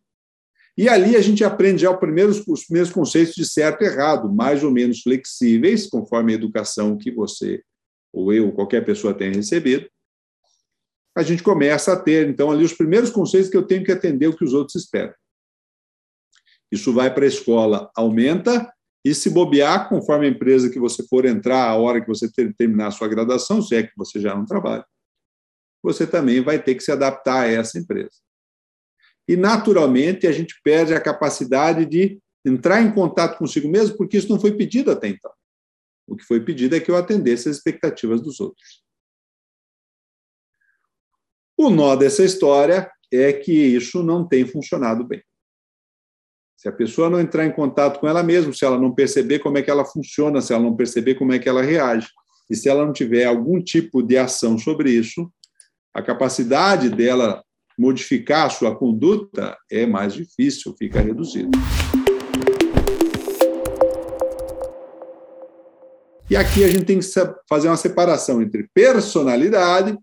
E 0.77 0.89
ali 0.89 1.15
a 1.15 1.21
gente 1.21 1.45
aprende 1.45 1.83
já 1.83 1.91
os 1.91 1.97
primeiros, 1.97 2.45
os 2.45 2.65
primeiros 2.65 2.91
conceitos 2.91 3.35
de 3.35 3.45
certo 3.45 3.83
e 3.83 3.85
errado, 3.85 4.29
mais 4.29 4.65
ou 4.65 4.69
menos 4.69 5.01
flexíveis, 5.01 5.87
conforme 5.87 6.33
a 6.33 6.35
educação 6.35 6.97
que 6.97 7.09
você, 7.09 7.63
ou 8.11 8.33
eu, 8.33 8.47
ou 8.47 8.51
qualquer 8.51 8.83
pessoa 8.83 9.13
tenha 9.13 9.31
recebido. 9.31 9.87
A 11.15 11.23
gente 11.23 11.41
começa 11.41 11.93
a 11.93 11.99
ter, 11.99 12.27
então, 12.27 12.51
ali 12.51 12.65
os 12.65 12.73
primeiros 12.73 13.11
conceitos 13.11 13.49
que 13.49 13.55
eu 13.55 13.63
tenho 13.63 13.85
que 13.85 13.91
atender 13.93 14.27
o 14.27 14.35
que 14.35 14.43
os 14.43 14.53
outros 14.53 14.75
esperam. 14.75 15.13
Isso 16.69 16.91
vai 16.91 17.13
para 17.13 17.23
a 17.23 17.27
escola, 17.27 17.89
aumenta, 17.95 18.69
e 19.05 19.13
se 19.13 19.29
bobear, 19.29 19.87
conforme 19.87 20.25
a 20.25 20.29
empresa 20.29 20.69
que 20.69 20.79
você 20.79 21.05
for 21.07 21.25
entrar, 21.25 21.69
a 21.69 21.77
hora 21.77 22.01
que 22.01 22.07
você 22.07 22.29
terminar 22.57 22.87
a 22.87 22.91
sua 22.91 23.07
graduação, 23.07 23.61
se 23.61 23.75
é 23.75 23.83
que 23.83 23.93
você 23.95 24.19
já 24.19 24.35
não 24.35 24.45
trabalha, 24.45 24.85
você 25.83 26.07
também 26.07 26.41
vai 26.41 26.63
ter 26.63 26.75
que 26.75 26.83
se 26.83 26.91
adaptar 26.91 27.41
a 27.41 27.47
essa 27.47 27.77
empresa. 27.77 28.15
E, 29.27 29.35
naturalmente, 29.35 30.25
a 30.25 30.31
gente 30.31 30.59
perde 30.63 30.93
a 30.93 31.01
capacidade 31.01 31.85
de 31.85 32.19
entrar 32.45 32.81
em 32.81 32.93
contato 32.93 33.37
consigo 33.37 33.67
mesmo, 33.67 33.97
porque 33.97 34.17
isso 34.17 34.29
não 34.29 34.39
foi 34.39 34.55
pedido 34.55 34.89
até 34.89 35.09
então. 35.09 35.31
O 36.07 36.15
que 36.15 36.23
foi 36.23 36.39
pedido 36.43 36.75
é 36.75 36.79
que 36.79 36.89
eu 36.89 36.95
atendesse 36.95 37.49
as 37.49 37.57
expectativas 37.57 38.21
dos 38.21 38.39
outros. 38.39 38.83
O 41.57 41.69
nó 41.69 41.95
dessa 41.95 42.23
história 42.23 42.91
é 43.11 43.31
que 43.31 43.51
isso 43.51 44.01
não 44.01 44.27
tem 44.27 44.45
funcionado 44.45 45.05
bem. 45.05 45.23
Se 46.57 46.67
a 46.67 46.71
pessoa 46.71 47.09
não 47.09 47.19
entrar 47.19 47.45
em 47.45 47.51
contato 47.51 47.99
com 47.99 48.07
ela 48.07 48.23
mesma, 48.23 48.53
se 48.53 48.65
ela 48.65 48.79
não 48.79 48.93
perceber 48.93 49.39
como 49.39 49.57
é 49.57 49.61
que 49.61 49.69
ela 49.69 49.85
funciona, 49.85 50.41
se 50.41 50.53
ela 50.53 50.63
não 50.63 50.75
perceber 50.75 51.15
como 51.15 51.33
é 51.33 51.39
que 51.39 51.47
ela 51.47 51.61
reage, 51.61 52.09
e 52.49 52.55
se 52.55 52.67
ela 52.69 52.85
não 52.85 52.93
tiver 52.93 53.25
algum 53.25 53.61
tipo 53.61 54.01
de 54.01 54.17
ação 54.17 54.57
sobre 54.57 54.91
isso, 54.91 55.31
a 55.93 56.01
capacidade 56.01 56.89
dela 56.89 57.43
modificar 57.77 58.47
a 58.47 58.49
sua 58.49 58.75
conduta 58.75 59.55
é 59.71 59.85
mais 59.85 60.13
difícil, 60.13 60.75
fica 60.77 60.99
reduzida. 60.99 61.51
E 66.29 66.35
aqui 66.35 66.63
a 66.63 66.67
gente 66.67 66.85
tem 66.85 66.99
que 66.99 67.05
fazer 67.47 67.67
uma 67.67 67.77
separação 67.77 68.41
entre 68.41 68.67
personalidade 68.73 69.95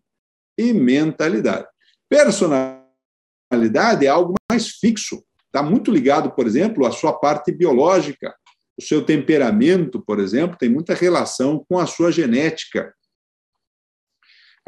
e 0.56 0.72
mentalidade. 0.72 1.66
Personalidade 2.08 4.06
é 4.06 4.08
algo 4.08 4.34
mais 4.50 4.68
fixo, 4.68 5.24
está 5.46 5.62
muito 5.62 5.90
ligado, 5.90 6.30
por 6.30 6.46
exemplo, 6.46 6.86
à 6.86 6.92
sua 6.92 7.12
parte 7.12 7.50
biológica. 7.50 8.32
O 8.78 8.82
seu 8.82 9.04
temperamento, 9.04 10.00
por 10.00 10.20
exemplo, 10.20 10.56
tem 10.56 10.68
muita 10.68 10.94
relação 10.94 11.64
com 11.68 11.78
a 11.78 11.86
sua 11.86 12.12
genética. 12.12 12.94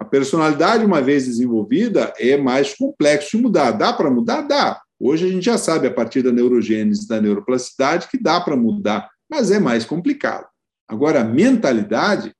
A 0.03 0.05
personalidade, 0.05 0.85
uma 0.85 1.01
vez 1.01 1.27
desenvolvida, 1.27 2.13
é 2.19 2.37
mais 2.37 2.75
complexo 2.75 3.37
de 3.37 3.43
mudar. 3.45 3.71
Dá 3.71 3.93
para 3.93 4.11
mudar? 4.11 4.43
Dá. 4.43 4.83
Hoje 4.99 5.27
a 5.27 5.31
gente 5.31 5.45
já 5.45 5.57
sabe, 5.57 5.87
a 5.87 5.93
partir 5.93 6.23
da 6.23 6.33
neurogênese 6.33 7.07
da 7.07 7.21
neuroplasticidade, 7.21 8.09
que 8.09 8.21
dá 8.21 8.41
para 8.41 8.57
mudar, 8.57 9.09
mas 9.31 9.53
é 9.53 9.61
mais 9.61 9.85
complicado. 9.85 10.49
Agora, 10.89 11.21
a 11.21 11.25
mentalidade, 11.25 12.35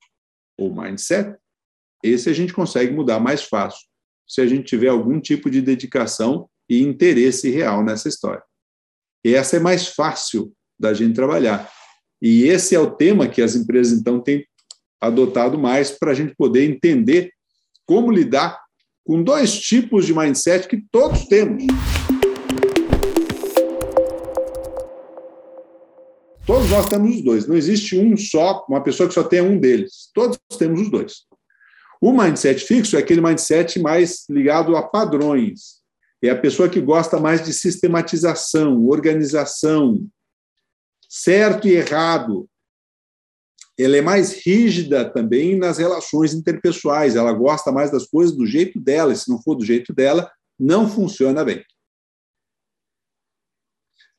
ou 0.59 0.75
mindset, 0.75 1.39
esse 2.03 2.29
a 2.29 2.33
gente 2.33 2.53
consegue 2.53 2.93
mudar 2.93 3.21
mais 3.21 3.45
fácil, 3.45 3.87
se 4.27 4.41
a 4.41 4.47
gente 4.49 4.65
tiver 4.65 4.89
algum 4.89 5.21
tipo 5.21 5.49
de 5.49 5.63
dedicação 5.63 6.49
e 6.69 6.83
interesse 6.83 7.49
real 7.49 7.85
nessa 7.85 8.09
história. 8.09 8.43
E 9.25 9.37
essa 9.37 9.57
é 9.57 9.61
mais 9.61 9.87
fácil 9.87 10.53
da 10.77 10.93
gente 10.93 11.15
trabalhar. 11.15 11.71
E 12.21 12.43
esse 12.43 12.75
é 12.75 12.81
o 12.81 12.91
tema 12.91 13.29
que 13.29 13.41
as 13.41 13.55
empresas, 13.55 13.97
então, 13.97 14.21
têm 14.21 14.45
adotado 15.01 15.57
mais 15.57 15.93
para 15.93 16.11
a 16.11 16.15
gente 16.15 16.35
poder 16.35 16.69
entender 16.69 17.31
como 17.87 18.11
lidar 18.11 18.61
com 19.05 19.23
dois 19.23 19.59
tipos 19.61 20.07
de 20.07 20.15
mindset 20.15 20.69
que 20.69 20.83
todos 20.91 21.27
temos. 21.27 21.65
Todos 26.47 26.71
nós 26.71 26.89
temos 26.89 27.17
os 27.17 27.23
dois. 27.23 27.47
Não 27.47 27.57
existe 27.57 27.99
um 27.99 28.17
só, 28.17 28.65
uma 28.69 28.83
pessoa 28.83 29.09
que 29.09 29.15
só 29.15 29.23
tenha 29.23 29.45
um 29.45 29.59
deles. 29.59 30.11
Todos 30.15 30.39
temos 30.59 30.81
os 30.81 30.91
dois. 30.91 31.23
O 32.01 32.13
mindset 32.13 32.65
fixo 32.65 32.97
é 32.97 32.99
aquele 32.99 33.21
mindset 33.21 33.79
mais 33.79 34.29
ligado 34.29 34.77
a 34.77 34.83
padrões. 34.83 35.81
É 36.21 36.31
a 36.31 36.39
pessoa 36.39 36.69
que 36.69 36.81
gosta 36.81 37.19
mais 37.19 37.45
de 37.45 37.53
sistematização, 37.53 38.87
organização, 38.87 40.05
certo 41.09 41.69
e 41.69 41.73
errado. 41.73 42.49
Ela 43.83 43.97
é 43.97 44.03
mais 44.03 44.45
rígida 44.45 45.09
também 45.11 45.57
nas 45.57 45.79
relações 45.79 46.35
interpessoais. 46.35 47.17
Ela 47.17 47.33
gosta 47.33 47.73
mais 47.73 47.91
das 47.91 48.07
coisas 48.07 48.37
do 48.37 48.47
jeito 48.47 48.81
dela, 48.81 49.13
e 49.13 49.17
se 49.17 49.29
não 49.29 49.41
for 49.43 49.55
do 49.55 49.65
jeito 49.65 49.93
dela, 49.93 50.31
não 50.59 50.89
funciona 50.89 51.45
bem. 51.45 51.65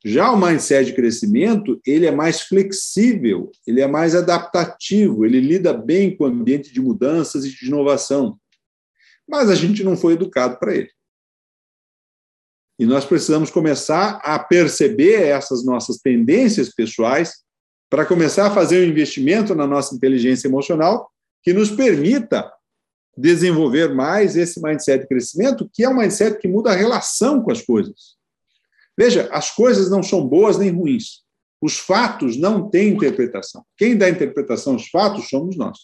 Já 0.04 0.30
o 0.30 0.38
mindset 0.38 0.84
de 0.84 0.92
crescimento, 0.92 1.80
ele 1.86 2.04
é 2.04 2.10
mais 2.10 2.42
flexível, 2.42 3.50
ele 3.66 3.80
é 3.80 3.86
mais 3.86 4.14
adaptativo, 4.14 5.24
ele 5.24 5.40
lida 5.40 5.72
bem 5.72 6.14
com 6.14 6.24
o 6.24 6.26
ambiente 6.26 6.70
de 6.70 6.80
mudanças 6.80 7.46
e 7.46 7.50
de 7.50 7.66
inovação. 7.66 8.38
Mas 9.26 9.48
a 9.48 9.54
gente 9.54 9.82
não 9.82 9.96
foi 9.96 10.12
educado 10.12 10.58
para 10.58 10.76
ele. 10.76 10.90
E 12.78 12.84
nós 12.84 13.06
precisamos 13.06 13.50
começar 13.50 14.16
a 14.16 14.38
perceber 14.38 15.22
essas 15.22 15.64
nossas 15.64 15.96
tendências 15.98 16.68
pessoais 16.68 17.43
para 17.88 18.06
começar 18.06 18.46
a 18.46 18.50
fazer 18.50 18.84
um 18.84 18.90
investimento 18.90 19.54
na 19.54 19.66
nossa 19.66 19.94
inteligência 19.94 20.48
emocional 20.48 21.10
que 21.42 21.52
nos 21.52 21.70
permita 21.70 22.50
desenvolver 23.16 23.94
mais 23.94 24.36
esse 24.36 24.60
mindset 24.60 25.02
de 25.02 25.08
crescimento, 25.08 25.68
que 25.72 25.84
é 25.84 25.88
um 25.88 25.96
mindset 25.96 26.38
que 26.38 26.48
muda 26.48 26.70
a 26.70 26.76
relação 26.76 27.42
com 27.42 27.52
as 27.52 27.62
coisas. 27.62 28.16
Veja, 28.96 29.28
as 29.32 29.50
coisas 29.50 29.90
não 29.90 30.02
são 30.02 30.26
boas 30.26 30.58
nem 30.58 30.70
ruins. 30.70 31.24
Os 31.60 31.78
fatos 31.78 32.36
não 32.36 32.68
têm 32.68 32.90
interpretação. 32.90 33.64
Quem 33.76 33.96
dá 33.96 34.08
interpretação 34.08 34.74
aos 34.74 34.88
fatos 34.88 35.28
somos 35.28 35.56
nós. 35.56 35.78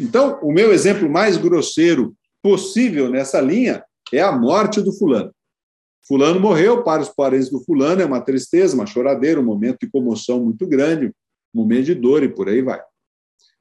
Então, 0.00 0.40
o 0.42 0.52
meu 0.52 0.72
exemplo 0.72 1.08
mais 1.08 1.36
grosseiro 1.36 2.16
possível 2.42 3.08
nessa 3.08 3.40
linha 3.40 3.84
é 4.12 4.20
a 4.20 4.32
morte 4.32 4.80
do 4.80 4.92
fulano. 4.92 5.32
Fulano 6.06 6.40
morreu, 6.40 6.82
para 6.82 7.02
os 7.02 7.08
parentes 7.08 7.50
do 7.50 7.62
fulano 7.64 8.02
é 8.02 8.04
uma 8.04 8.20
tristeza, 8.20 8.74
uma 8.74 8.86
choradeira, 8.86 9.40
um 9.40 9.44
momento 9.44 9.78
de 9.82 9.90
comoção 9.90 10.40
muito 10.40 10.66
grande, 10.66 11.06
um 11.54 11.60
momento 11.60 11.86
de 11.86 11.94
dor 11.94 12.22
e 12.22 12.28
por 12.28 12.48
aí 12.48 12.60
vai. 12.60 12.80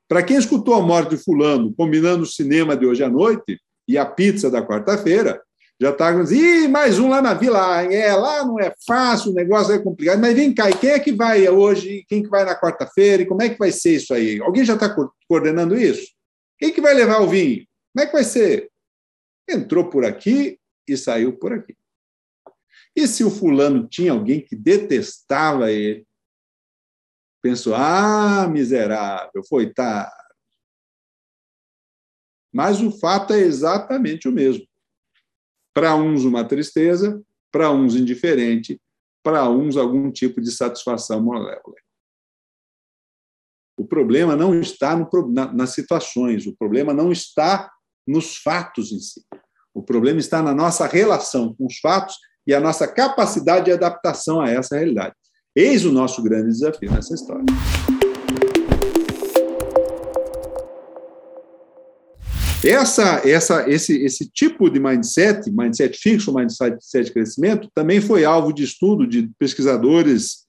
Para 0.07 0.23
quem 0.23 0.37
escutou 0.37 0.73
a 0.73 0.81
morte 0.81 1.15
de 1.15 1.23
fulano, 1.23 1.73
combinando 1.75 2.23
o 2.23 2.27
cinema 2.27 2.75
de 2.75 2.85
hoje 2.85 3.03
à 3.03 3.09
noite 3.09 3.59
e 3.87 3.97
a 3.97 4.05
pizza 4.05 4.49
da 4.49 4.65
quarta-feira, 4.65 5.41
já 5.79 5.89
está 5.89 6.11
dizendo, 6.11 6.43
ih, 6.43 6.67
mais 6.67 6.99
um 6.99 7.09
lá 7.09 7.21
na 7.21 7.33
vila, 7.33 7.81
é, 7.83 8.13
lá 8.13 8.45
não 8.45 8.59
é 8.59 8.73
fácil, 8.85 9.31
o 9.31 9.33
negócio 9.33 9.73
é 9.73 9.79
complicado, 9.79 10.19
mas 10.19 10.35
vem 10.35 10.53
cá, 10.53 10.69
e 10.69 10.73
quem 10.73 10.91
é 10.91 10.99
que 10.99 11.11
vai 11.11 11.47
hoje, 11.49 12.05
quem 12.07 12.21
que 12.21 12.29
vai 12.29 12.43
na 12.43 12.59
quarta-feira, 12.59 13.23
e 13.23 13.25
como 13.25 13.41
é 13.41 13.49
que 13.49 13.57
vai 13.57 13.71
ser 13.71 13.95
isso 13.95 14.13
aí? 14.13 14.39
Alguém 14.41 14.63
já 14.63 14.75
está 14.75 14.95
coordenando 15.27 15.75
isso? 15.75 16.07
Quem 16.59 16.71
que 16.71 16.81
vai 16.81 16.93
levar 16.93 17.21
o 17.21 17.27
vinho? 17.27 17.65
Como 17.93 18.03
é 18.03 18.05
que 18.05 18.13
vai 18.13 18.23
ser? 18.23 18.71
entrou 19.49 19.89
por 19.89 20.05
aqui 20.05 20.57
e 20.87 20.97
saiu 20.97 21.33
por 21.33 21.53
aqui. 21.53 21.75
E 23.01 23.07
se 23.07 23.23
o 23.23 23.31
fulano 23.31 23.87
tinha 23.87 24.11
alguém 24.11 24.39
que 24.39 24.55
detestava 24.55 25.71
ele, 25.71 26.05
pensou: 27.41 27.73
ah, 27.73 28.47
miserável, 28.47 29.43
foi 29.49 29.73
tá. 29.73 30.15
Mas 32.53 32.79
o 32.79 32.91
fato 32.91 33.33
é 33.33 33.39
exatamente 33.39 34.27
o 34.27 34.31
mesmo. 34.31 34.67
Para 35.73 35.95
uns, 35.95 36.25
uma 36.25 36.45
tristeza, 36.45 37.23
e 52.51 52.53
a 52.53 52.59
nossa 52.59 52.85
capacidade 52.85 53.65
de 53.65 53.71
adaptação 53.71 54.41
a 54.41 54.49
essa 54.49 54.75
realidade. 54.75 55.15
Eis 55.55 55.85
o 55.85 55.91
nosso 55.91 56.21
grande 56.21 56.49
desafio 56.49 56.91
nessa 56.91 57.13
história. 57.13 57.45
Essa, 62.63 63.27
essa, 63.27 63.69
esse, 63.69 64.03
esse 64.03 64.29
tipo 64.29 64.69
de 64.69 64.79
mindset, 64.79 65.49
mindset 65.49 65.97
fixo, 65.97 66.33
mindset 66.33 66.77
de 67.03 67.11
crescimento, 67.11 67.69
também 67.73 68.01
foi 68.01 68.25
alvo 68.25 68.53
de 68.53 68.63
estudo 68.63 69.07
de 69.07 69.31
pesquisadores 69.39 70.45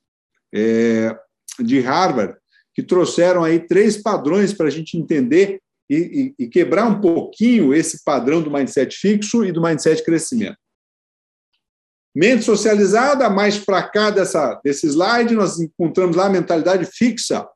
é, 0.53 1.17
de 1.61 1.81
Harvard 1.81 2.37
que 2.75 2.83
trouxeram 2.83 3.45
aí 3.45 3.61
três 3.61 3.97
padrões 3.97 4.53
para 4.53 4.67
a 4.67 4.71
gente 4.71 4.99
entender 4.99 5.61
e, 5.88 6.35
e, 6.38 6.45
e, 6.45 6.49
quebrar 6.49 6.87
um 6.87 7.01
pouquinho 7.01 7.73
esse 7.73 8.03
padrão 8.03 8.43
do 8.43 8.51
mindset 8.51 8.97
fixo 8.97 9.45
e 9.45 9.53
do 9.53 9.62
mindset 9.62 10.03
crescimento. 10.03 10.57
Mente 12.14 12.44
socializada, 12.44 13.31
mais 13.31 13.59
para 13.59 13.83
cá 13.88 14.11
dessa, 14.11 14.61
desse 14.62 14.87
slide, 14.87 15.35
nós 15.35 15.59
encontramos 15.59 16.14
lá 16.14 16.27
a 16.27 16.31
mentalidade 16.31 16.85
fixa. 16.85 17.48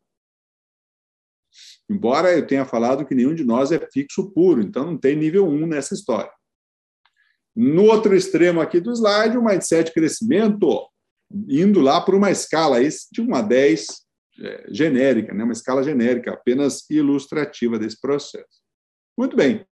Embora 1.88 2.32
eu 2.32 2.46
tenha 2.46 2.64
falado 2.64 3.06
que 3.06 3.14
nenhum 3.14 3.34
de 3.34 3.44
nós 3.44 3.70
é 3.70 3.78
fixo 3.92 4.30
puro, 4.32 4.62
então 4.62 4.86
não 4.86 4.98
tem 4.98 5.14
nível 5.14 5.46
1 5.46 5.66
nessa 5.66 5.94
história. 5.94 6.32
No 7.54 7.84
outro 7.84 8.14
extremo 8.14 8.60
aqui 8.60 8.80
do 8.80 8.92
slide, 8.92 9.38
o 9.38 9.44
mindset 9.44 9.92
crescimento, 9.92 10.90
indo 11.48 11.80
lá 11.80 12.00
para 12.00 12.16
uma 12.16 12.30
escala 12.30 12.78
de 12.82 13.20
1 13.20 13.34
a 13.34 13.42
10 13.42 13.86
é, 14.38 14.66
genérica, 14.68 15.32
né? 15.32 15.44
uma 15.44 15.52
escala 15.52 15.82
genérica, 15.82 16.32
apenas 16.32 16.88
ilustrativa 16.90 17.78
desse 17.78 18.00
processo. 18.00 18.62
Muito 19.16 19.36
bem. 19.36 19.66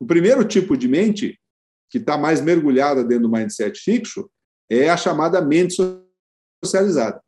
O 0.00 0.06
primeiro 0.06 0.44
tipo 0.44 0.76
de 0.76 0.88
mente, 0.88 1.38
que 1.88 1.98
está 1.98 2.16
mais 2.16 2.40
mergulhada 2.40 3.04
dentro 3.04 3.28
do 3.28 3.32
mindset 3.32 3.78
fixo, 3.80 4.30
é 4.70 4.88
a 4.88 4.96
chamada 4.96 5.40
mente 5.40 5.76
socializada. 6.64 7.20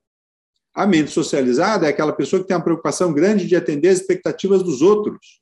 A 0.74 0.86
mente 0.86 1.10
socializada 1.10 1.86
é 1.86 1.90
aquela 1.90 2.12
pessoa 2.12 2.40
que 2.40 2.48
tem 2.48 2.56
uma 2.56 2.62
preocupação 2.62 3.12
grande 3.12 3.46
de 3.46 3.56
atender 3.56 3.88
as 3.88 4.00
expectativas 4.00 4.62
dos 4.62 4.82
outros. 4.82 5.40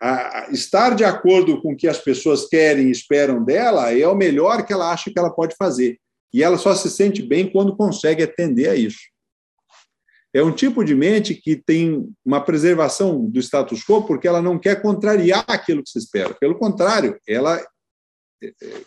A 0.00 0.48
estar 0.50 0.94
de 0.94 1.04
acordo 1.04 1.62
com 1.62 1.72
o 1.72 1.76
que 1.76 1.88
as 1.88 1.98
pessoas 1.98 2.46
querem 2.46 2.88
e 2.88 2.90
esperam 2.90 3.42
dela 3.42 3.92
é 3.96 4.06
o 4.06 4.14
melhor 4.14 4.66
que 4.66 4.72
ela 4.72 4.92
acha 4.92 5.10
que 5.10 5.18
ela 5.18 5.30
pode 5.30 5.54
fazer. 5.56 5.98
E 6.32 6.42
ela 6.42 6.58
só 6.58 6.74
se 6.74 6.90
sente 6.90 7.22
bem 7.22 7.50
quando 7.50 7.76
consegue 7.76 8.22
atender 8.22 8.68
a 8.68 8.74
isso. 8.74 8.98
É 10.34 10.42
um 10.42 10.50
tipo 10.50 10.84
de 10.84 10.96
mente 10.96 11.32
que 11.32 11.54
tem 11.54 12.12
uma 12.24 12.40
preservação 12.40 13.24
do 13.24 13.38
status 13.38 13.84
quo 13.84 14.04
porque 14.04 14.26
ela 14.26 14.42
não 14.42 14.58
quer 14.58 14.82
contrariar 14.82 15.44
aquilo 15.46 15.82
que 15.82 15.90
se 15.90 15.98
espera. 15.98 16.34
Pelo 16.34 16.58
contrário, 16.58 17.16
ela 17.26 17.64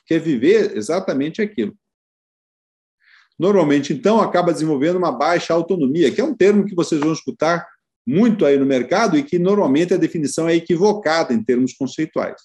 quer 0.05 0.19
viver 0.19 0.75
exatamente 0.75 1.41
aquilo. 1.41 1.75
Normalmente, 3.39 3.93
então, 3.93 4.19
acaba 4.19 4.51
desenvolvendo 4.51 4.97
uma 4.97 5.11
baixa 5.11 5.53
autonomia, 5.53 6.11
que 6.11 6.19
é 6.19 6.23
um 6.23 6.35
termo 6.35 6.65
que 6.65 6.75
vocês 6.75 6.99
vão 6.99 7.13
escutar 7.13 7.67
muito 8.05 8.45
aí 8.45 8.57
no 8.57 8.65
mercado 8.65 9.17
e 9.17 9.23
que 9.23 9.37
normalmente 9.37 9.93
a 9.93 9.97
definição 9.97 10.47
é 10.47 10.55
equivocada 10.55 11.33
em 11.33 11.43
termos 11.43 11.73
conceituais. 11.73 12.41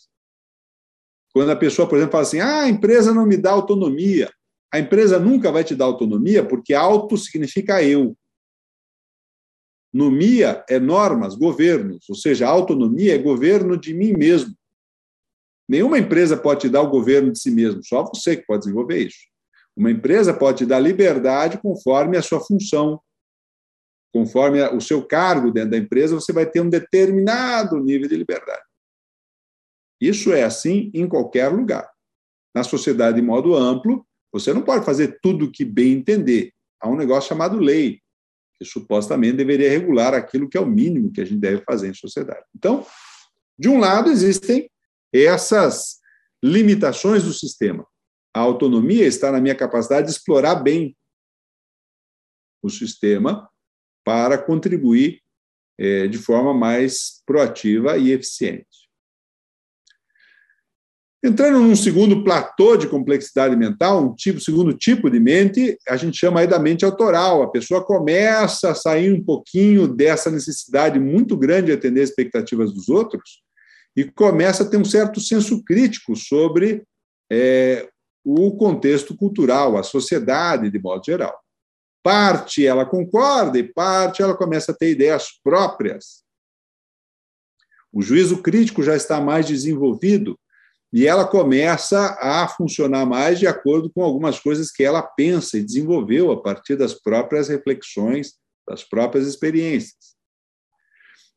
Quando 1.32 1.50
a 1.50 1.56
pessoa, 1.56 1.88
por 1.88 1.96
exemplo, 1.96 2.12
fala 2.12 2.24
assim: 2.24 2.40
ah, 2.40 2.62
a 2.62 2.68
empresa 2.68 3.14
não 3.14 3.24
me 3.24 3.36
dá 3.36 3.52
autonomia. 3.52 4.30
A 4.72 4.78
empresa 4.78 5.18
nunca 5.18 5.50
vai 5.52 5.64
te 5.64 5.74
dar 5.74 5.84
autonomia 5.86 6.46
porque 6.46 6.74
auto 6.74 7.16
significa 7.16 7.82
eu. 7.82 8.16
Nomia 9.92 10.64
é 10.68 10.80
normas, 10.80 11.34
governos, 11.34 12.08
ou 12.08 12.16
seja, 12.16 12.48
autonomia 12.48 13.14
é 13.14 13.18
governo 13.18 13.78
de 13.78 13.92
mim 13.92 14.12
mesmo. 14.14 14.54
Nenhuma 15.72 15.98
empresa 15.98 16.36
pode 16.36 16.60
te 16.60 16.68
dar 16.68 16.82
o 16.82 16.90
governo 16.90 17.32
de 17.32 17.38
si 17.38 17.50
mesmo, 17.50 17.82
só 17.82 18.04
você 18.04 18.36
que 18.36 18.44
pode 18.44 18.64
desenvolver 18.64 19.06
isso. 19.06 19.20
Uma 19.74 19.90
empresa 19.90 20.34
pode 20.34 20.58
te 20.58 20.66
dar 20.66 20.78
liberdade 20.78 21.56
conforme 21.56 22.18
a 22.18 22.20
sua 22.20 22.40
função, 22.40 23.00
conforme 24.12 24.62
o 24.64 24.82
seu 24.82 25.02
cargo 25.02 25.50
dentro 25.50 25.70
da 25.70 25.78
empresa, 25.78 26.14
você 26.14 26.30
vai 26.30 26.44
ter 26.44 26.60
um 26.60 26.68
determinado 26.68 27.80
nível 27.80 28.06
de 28.06 28.14
liberdade. 28.14 28.60
Isso 29.98 30.30
é 30.30 30.42
assim 30.42 30.90
em 30.92 31.08
qualquer 31.08 31.48
lugar. 31.48 31.90
Na 32.54 32.62
sociedade, 32.62 33.18
de 33.18 33.26
modo 33.26 33.56
amplo, 33.56 34.06
você 34.30 34.52
não 34.52 34.60
pode 34.60 34.84
fazer 34.84 35.20
tudo 35.22 35.46
o 35.46 35.50
que 35.50 35.64
bem 35.64 35.92
entender. 35.92 36.52
Há 36.82 36.90
um 36.90 36.96
negócio 36.96 37.30
chamado 37.30 37.56
lei 37.56 37.98
que 38.58 38.64
supostamente 38.66 39.38
deveria 39.38 39.70
regular 39.70 40.12
aquilo 40.12 40.50
que 40.50 40.58
é 40.58 40.60
o 40.60 40.66
mínimo 40.66 41.10
que 41.10 41.22
a 41.22 41.24
gente 41.24 41.40
deve 41.40 41.64
fazer 41.64 41.88
em 41.88 41.94
sociedade. 41.94 42.44
Então, 42.54 42.84
de 43.58 43.70
um 43.70 43.78
lado, 43.78 44.10
existem 44.10 44.68
essas 45.12 46.00
limitações 46.42 47.24
do 47.24 47.32
sistema. 47.32 47.86
A 48.34 48.40
autonomia 48.40 49.06
está 49.06 49.30
na 49.30 49.40
minha 49.40 49.54
capacidade 49.54 50.06
de 50.06 50.12
explorar 50.12 50.56
bem 50.56 50.96
o 52.62 52.70
sistema 52.70 53.48
para 54.04 54.38
contribuir 54.38 55.20
é, 55.78 56.06
de 56.06 56.18
forma 56.18 56.54
mais 56.54 57.22
proativa 57.26 57.96
e 57.96 58.12
eficiente. 58.12 58.66
Entrando 61.24 61.60
num 61.60 61.76
segundo 61.76 62.24
platô 62.24 62.76
de 62.76 62.88
complexidade 62.88 63.54
mental, 63.54 64.04
um 64.04 64.14
tipo, 64.14 64.40
segundo 64.40 64.76
tipo 64.76 65.08
de 65.08 65.20
mente, 65.20 65.78
a 65.88 65.96
gente 65.96 66.16
chama 66.16 66.40
aí 66.40 66.48
da 66.48 66.58
mente 66.58 66.84
autoral. 66.84 67.42
A 67.42 67.50
pessoa 67.50 67.84
começa 67.84 68.72
a 68.72 68.74
sair 68.74 69.12
um 69.12 69.22
pouquinho 69.22 69.86
dessa 69.86 70.32
necessidade 70.32 70.98
muito 70.98 71.36
grande 71.36 71.66
de 71.66 71.72
atender 71.72 72.02
as 72.02 72.08
expectativas 72.08 72.72
dos 72.72 72.88
outros 72.88 73.40
e 73.96 74.04
começa 74.04 74.62
a 74.62 74.68
ter 74.68 74.76
um 74.76 74.84
certo 74.84 75.20
senso 75.20 75.62
crítico 75.64 76.16
sobre 76.16 76.84
é, 77.30 77.88
o 78.24 78.56
contexto 78.56 79.16
cultural, 79.16 79.76
a 79.76 79.82
sociedade 79.82 80.70
de 80.70 80.78
modo 80.78 81.04
geral. 81.04 81.38
Parte 82.02 82.66
ela 82.66 82.84
concorda 82.84 83.58
e 83.58 83.62
parte 83.62 84.22
ela 84.22 84.36
começa 84.36 84.72
a 84.72 84.74
ter 84.74 84.90
ideias 84.90 85.28
próprias. 85.42 86.22
O 87.92 88.00
juízo 88.00 88.42
crítico 88.42 88.82
já 88.82 88.96
está 88.96 89.20
mais 89.20 89.46
desenvolvido 89.46 90.38
e 90.92 91.06
ela 91.06 91.26
começa 91.26 92.18
a 92.20 92.46
funcionar 92.48 93.06
mais 93.06 93.38
de 93.38 93.46
acordo 93.46 93.90
com 93.90 94.02
algumas 94.02 94.38
coisas 94.38 94.70
que 94.70 94.82
ela 94.82 95.02
pensa 95.02 95.56
e 95.56 95.64
desenvolveu 95.64 96.30
a 96.32 96.42
partir 96.42 96.76
das 96.76 96.94
próprias 96.94 97.48
reflexões, 97.48 98.34
das 98.68 98.84
próprias 98.84 99.26
experiências. 99.26 100.14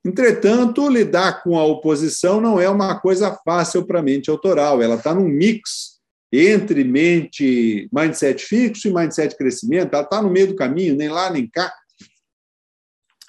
Entretanto, 0.05 0.87
lidar 0.87 1.41
com 1.41 1.57
a 1.57 1.65
oposição 1.65 2.39
não 2.39 2.59
é 2.59 2.69
uma 2.69 2.99
coisa 2.99 3.35
fácil 3.43 3.87
para 3.87 4.01
a 4.01 4.03
mente 4.03 4.29
autoral, 4.29 4.79
ela 4.79 4.95
está 4.95 5.15
num 5.15 5.27
mix 5.27 5.95
entre 6.31 6.83
mente, 6.83 7.89
mindset 7.91 8.45
fixo 8.45 8.87
e 8.87 8.93
mindset 8.93 9.35
crescimento, 9.35 9.95
ela 9.95 10.03
está 10.03 10.21
no 10.21 10.29
meio 10.29 10.47
do 10.47 10.55
caminho, 10.55 10.95
nem 10.95 11.09
lá 11.09 11.31
nem 11.31 11.49
cá. 11.49 11.73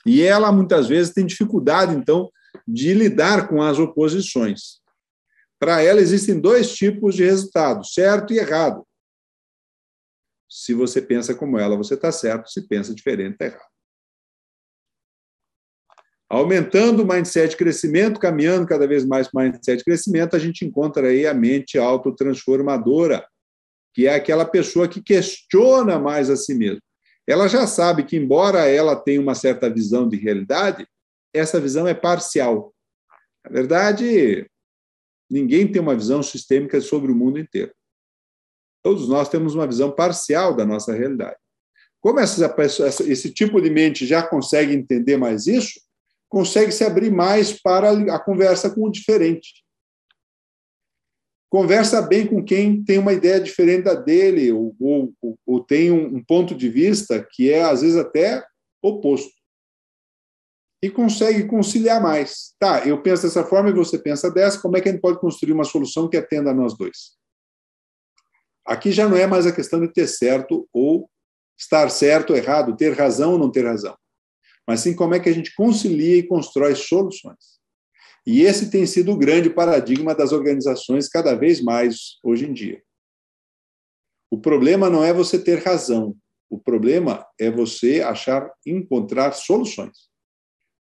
E 0.05 0.23
ela 0.23 0.53
muitas 0.53 0.87
vezes 0.87 1.15
tem 1.15 1.25
dificuldade, 1.25 1.95
então, 1.95 2.31
de 2.69 2.93
lidar 2.93 3.49
com 3.49 3.63
as 3.63 3.79
oposições. 3.79 4.81
Para 5.59 5.83
ela 5.83 6.01
existem 6.01 6.39
dois 6.39 6.75
tipos 6.75 7.15
de 7.15 7.25
resultado, 7.25 7.87
certo 7.87 8.35
e 8.35 8.39
errado. 8.39 8.87
Se 10.49 10.75
você 10.75 11.01
pensa 11.01 11.35
como 11.35 11.59
ela, 11.59 11.77
você 11.77 11.95
está 11.95 12.13
certo, 12.13 12.51
se 12.51 12.67
pensa 12.69 12.95
diferente, 12.95 13.33
está 13.33 13.47
errado. 13.47 13.76
Aumentando 16.29 17.03
o 17.03 17.07
mindset 17.07 17.57
crescimento, 17.57 18.19
caminhando 18.19 18.67
cada 18.67 18.87
vez 18.87 19.05
mais 19.05 19.29
para 19.29 19.41
o 19.41 19.45
mindset 19.45 19.85
crescimento, 19.85 20.35
a 20.35 20.39
gente 20.39 20.65
encontra 20.65 21.09
aí 21.09 21.27
a 21.27 21.33
mente 21.33 21.79
autotransformadora, 21.79 23.27
que 23.95 24.07
é 24.07 24.15
aquela 24.15 24.45
pessoa 24.45 24.89
que 24.89 25.01
questiona 25.01 25.99
mais 25.99 26.29
a 26.29 26.37
si 26.37 26.55
mesma. 26.55 26.83
Ela 27.27 27.49
já 27.49 27.67
sabe 27.67 28.05
que, 28.05 28.17
embora 28.17 28.69
ela 28.69 28.97
tenha 28.97 29.21
uma 29.21 29.35
certa 29.35 29.71
visão 29.71 30.09
de 30.09 30.17
realidade, 30.17 30.87
essa 31.35 31.61
visão 31.61 31.87
é 31.87 31.95
parcial. 31.95 32.73
Na 33.45 33.51
verdade, 33.51 34.49
Ninguém 35.29 35.71
tem 35.71 35.83
uma 35.83 35.95
visão 35.95 36.23
sistêmica 36.23 36.81
sobre 36.81 37.11
o 37.11 37.15
mundo 37.15 37.39
inteiro. 37.39 37.73
Todos 38.83 39.09
nós 39.09 39.29
temos 39.29 39.55
uma 39.55 39.67
visão 39.67 39.91
parcial 39.91 40.55
da 40.55 40.65
nossa 40.65 40.95
realidade. 40.95 41.37
Como 42.01 42.21
essa, 42.21 42.55
esse 43.05 43.33
tipo 43.33 43.61
de 43.61 43.69
mente 43.69 44.07
já 44.07 44.23
consegue 44.23 44.73
entender 44.73 45.17
mais 45.17 45.49
isso, 45.49 45.81
consegue 46.29 46.73
se 46.73 46.85
abrir 46.85 47.11
mais 47.11 47.53
para 47.53 47.91
a 48.15 48.19
conversa 48.19 48.71
com 48.71 48.85
o 48.85 48.91
diferente. 48.91 49.65
Conversa 51.49 52.03
bem 52.03 52.27
com 52.27 52.45
quem 52.45 52.83
tem 52.83 52.99
uma 52.99 53.13
ideia 53.13 53.41
diferente 53.41 53.85
da 53.85 53.95
dele, 53.95 54.53
ou, 54.53 54.75
ou, 54.81 55.39
ou 55.47 55.65
tem 55.65 55.91
um, 55.91 56.17
um 56.17 56.25
ponto 56.25 56.55
de 56.55 56.69
vista 56.69 57.27
que 57.31 57.51
é, 57.51 57.63
às 57.63 57.83
vezes, 57.83 57.97
até 57.97 58.45
oposto 58.83 59.37
e 60.83 60.91
consegue 60.91 61.47
conciliar 61.47 62.01
mais. 62.01 62.55
Tá, 62.59 62.87
eu 62.87 63.03
penso 63.03 63.23
dessa 63.23 63.45
forma 63.45 63.71
e 63.71 63.73
você 63.73 63.99
pensa 63.99 64.31
dessa, 64.31 64.61
como 64.61 64.77
é 64.77 64.81
que 64.81 64.89
a 64.89 64.93
gente 64.93 65.01
pode 65.01 65.19
construir 65.19 65.53
uma 65.53 65.65
solução 65.65 66.09
que 66.09 66.17
atenda 66.17 66.51
a 66.51 66.55
nós 66.55 66.77
dois? 66.77 67.17
Aqui 68.65 68.91
já 68.91 69.09
não 69.09 69.17
é 69.17 69.27
mais 69.27 69.47
a 69.47 69.53
questão 69.53 69.81
de 69.81 69.93
ter 69.93 70.07
certo 70.07 70.69
ou 70.73 71.09
estar 71.59 71.89
certo 71.89 72.31
ou 72.31 72.37
errado, 72.37 72.77
ter 72.77 72.93
razão 72.93 73.33
ou 73.33 73.39
não 73.39 73.51
ter 73.51 73.65
razão, 73.65 73.97
mas 74.67 74.81
sim 74.81 74.95
como 74.95 75.15
é 75.15 75.21
que 75.21 75.29
a 75.29 75.33
gente 75.33 75.55
concilia 75.55 76.17
e 76.17 76.27
constrói 76.27 76.75
soluções. 76.75 77.57
E 78.27 78.43
esse 78.43 78.71
tem 78.71 78.85
sido 78.87 79.13
o 79.13 79.17
grande 79.17 79.49
paradigma 79.49 80.15
das 80.15 80.33
organizações 80.33 81.09
cada 81.09 81.35
vez 81.35 81.61
mais 81.63 82.19
hoje 82.23 82.45
em 82.47 82.53
dia. 82.53 82.83
O 84.31 84.39
problema 84.39 84.91
não 84.91 85.05
é 85.05 85.13
você 85.13 85.39
ter 85.39 85.63
razão, 85.63 86.17
o 86.51 86.59
problema 86.59 87.25
é 87.39 87.51
você 87.51 88.01
achar, 88.01 88.51
encontrar 88.67 89.33
soluções. 89.33 90.09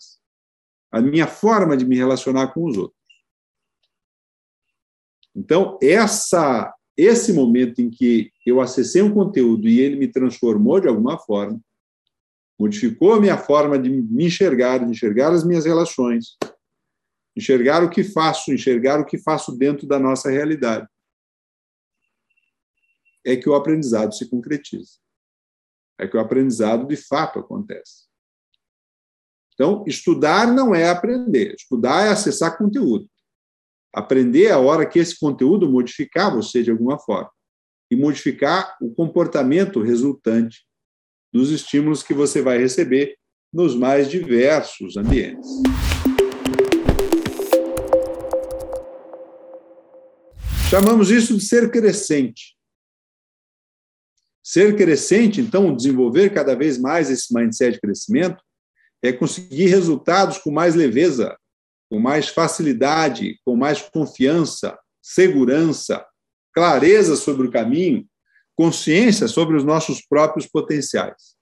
a 0.90 1.00
minha 1.00 1.26
forma 1.26 1.76
de 1.76 1.84
me 1.84 1.96
relacionar 1.96 2.48
com 2.52 2.64
os 2.64 2.76
outros. 2.76 2.98
Então, 5.34 5.78
essa 5.80 6.74
esse 6.96 7.32
momento 7.32 7.80
em 7.80 7.88
que 7.88 8.32
eu 8.44 8.60
acessei 8.60 9.00
um 9.00 9.14
conteúdo 9.14 9.68
e 9.68 9.78
ele 9.78 9.94
me 9.94 10.08
transformou 10.08 10.80
de 10.80 10.88
alguma 10.88 11.16
forma, 11.16 11.60
modificou 12.58 13.12
a 13.12 13.20
minha 13.20 13.38
forma 13.38 13.78
de 13.78 13.88
me 13.88 14.26
enxergar, 14.26 14.78
de 14.78 14.90
enxergar 14.90 15.32
as 15.32 15.44
minhas 15.44 15.64
relações, 15.64 16.36
enxergar 17.36 17.84
o 17.84 17.90
que 17.90 18.02
faço, 18.02 18.52
enxergar 18.52 18.98
o 18.98 19.06
que 19.06 19.16
faço 19.16 19.56
dentro 19.56 19.86
da 19.86 19.96
nossa 19.96 20.28
realidade. 20.28 20.88
É 23.24 23.36
que 23.36 23.48
o 23.48 23.54
aprendizado 23.54 24.12
se 24.12 24.28
concretiza 24.28 24.98
é 25.98 26.06
que 26.06 26.16
o 26.16 26.20
aprendizado 26.20 26.86
de 26.86 26.96
fato 26.96 27.38
acontece. 27.38 28.06
Então, 29.54 29.84
estudar 29.86 30.46
não 30.46 30.74
é 30.74 30.88
aprender, 30.88 31.54
estudar 31.54 32.06
é 32.06 32.10
acessar 32.10 32.56
conteúdo. 32.56 33.08
Aprender 33.92 34.44
é 34.44 34.52
a 34.52 34.58
hora 34.58 34.86
que 34.86 34.98
esse 34.98 35.18
conteúdo 35.18 35.68
modificar 35.68 36.32
você 36.32 36.62
de 36.62 36.70
alguma 36.70 36.98
forma 36.98 37.30
e 37.90 37.96
modificar 37.96 38.76
o 38.80 38.94
comportamento 38.94 39.82
resultante 39.82 40.64
dos 41.32 41.50
estímulos 41.50 42.02
que 42.02 42.14
você 42.14 42.40
vai 42.40 42.58
receber 42.58 43.16
nos 43.52 43.74
mais 43.74 44.08
diversos 44.08 44.96
ambientes. 44.96 45.48
Chamamos 50.70 51.10
isso 51.10 51.34
de 51.34 51.42
ser 51.42 51.70
crescente. 51.70 52.57
Ser 54.50 54.74
crescente, 54.76 55.42
então, 55.42 55.76
desenvolver 55.76 56.32
cada 56.32 56.56
vez 56.56 56.78
mais 56.78 57.10
esse 57.10 57.34
mindset 57.34 57.72
de 57.72 57.80
crescimento, 57.82 58.42
é 59.02 59.12
conseguir 59.12 59.66
resultados 59.66 60.38
com 60.38 60.50
mais 60.50 60.74
leveza, 60.74 61.36
com 61.90 62.00
mais 62.00 62.30
facilidade, 62.30 63.38
com 63.44 63.54
mais 63.54 63.82
confiança, 63.82 64.78
segurança, 65.02 66.02
clareza 66.54 67.14
sobre 67.14 67.46
o 67.46 67.50
caminho, 67.50 68.08
consciência 68.56 69.28
sobre 69.28 69.54
os 69.54 69.64
nossos 69.64 70.00
próprios 70.00 70.46
potenciais. 70.46 71.36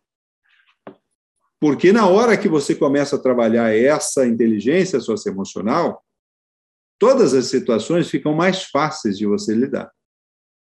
Porque 1.61 1.93
na 1.93 2.09
hora 2.09 2.37
que 2.37 2.49
você 2.49 2.75
começa 2.75 3.15
a 3.15 3.23
trabalhar 3.23 3.73
essa 3.73 4.27
inteligência 4.27 4.99
socioemocional, 4.99 6.05
todas 6.99 7.35
as 7.35 7.47
situações 7.47 8.11
ficam 8.11 8.35
mais 8.35 8.65
fáceis 8.65 9.17
de 9.17 9.27
você 9.27 9.55
lidar, 9.55 9.93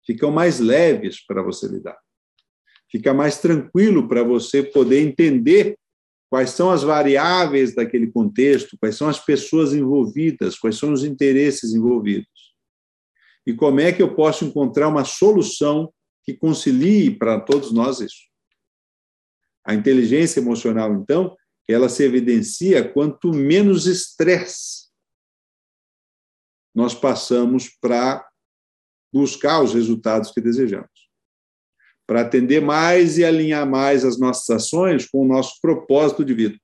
ficam 0.06 0.30
mais 0.30 0.60
leves 0.60 1.26
para 1.26 1.42
você 1.42 1.66
lidar 1.66 2.05
fica 2.90 3.12
mais 3.12 3.38
tranquilo 3.38 4.08
para 4.08 4.22
você 4.22 4.62
poder 4.62 5.00
entender 5.00 5.78
quais 6.30 6.50
são 6.50 6.70
as 6.70 6.82
variáveis 6.82 7.74
daquele 7.74 8.10
contexto, 8.10 8.76
quais 8.78 8.96
são 8.96 9.08
as 9.08 9.18
pessoas 9.18 9.72
envolvidas, 9.72 10.58
quais 10.58 10.76
são 10.76 10.92
os 10.92 11.04
interesses 11.04 11.72
envolvidos. 11.72 12.54
E 13.46 13.54
como 13.54 13.80
é 13.80 13.92
que 13.92 14.02
eu 14.02 14.14
posso 14.14 14.44
encontrar 14.44 14.88
uma 14.88 15.04
solução 15.04 15.92
que 16.24 16.34
concilie 16.34 17.16
para 17.16 17.40
todos 17.40 17.72
nós 17.72 18.00
isso. 18.00 18.26
A 19.64 19.74
inteligência 19.74 20.40
emocional, 20.40 20.92
então, 20.94 21.36
ela 21.68 21.88
se 21.88 22.02
evidencia 22.02 22.88
quanto 22.92 23.32
menos 23.32 23.86
estresse 23.86 24.86
nós 26.74 26.94
passamos 26.94 27.70
para 27.80 28.28
buscar 29.12 29.62
os 29.62 29.72
resultados 29.72 30.30
que 30.30 30.40
desejamos 30.40 31.05
para 32.06 32.20
atender 32.20 32.60
mais 32.60 33.18
e 33.18 33.24
alinhar 33.24 33.68
mais 33.68 34.04
as 34.04 34.18
nossas 34.18 34.48
ações 34.50 35.08
com 35.08 35.22
o 35.22 35.28
nosso 35.28 35.60
propósito 35.60 36.24
de 36.24 36.34
vida. 36.34 36.56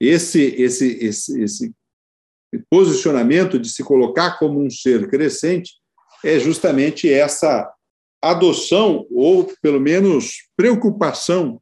Esse, 0.00 0.42
esse, 0.60 1.04
esse, 1.04 1.42
esse 1.42 1.74
posicionamento 2.70 3.58
de 3.58 3.68
se 3.68 3.82
colocar 3.82 4.38
como 4.38 4.62
um 4.62 4.70
ser 4.70 5.08
crescente 5.08 5.74
é 6.24 6.38
justamente 6.38 7.12
essa 7.12 7.72
adoção, 8.22 9.06
ou 9.10 9.52
pelo 9.62 9.80
menos 9.80 10.48
preocupação, 10.56 11.60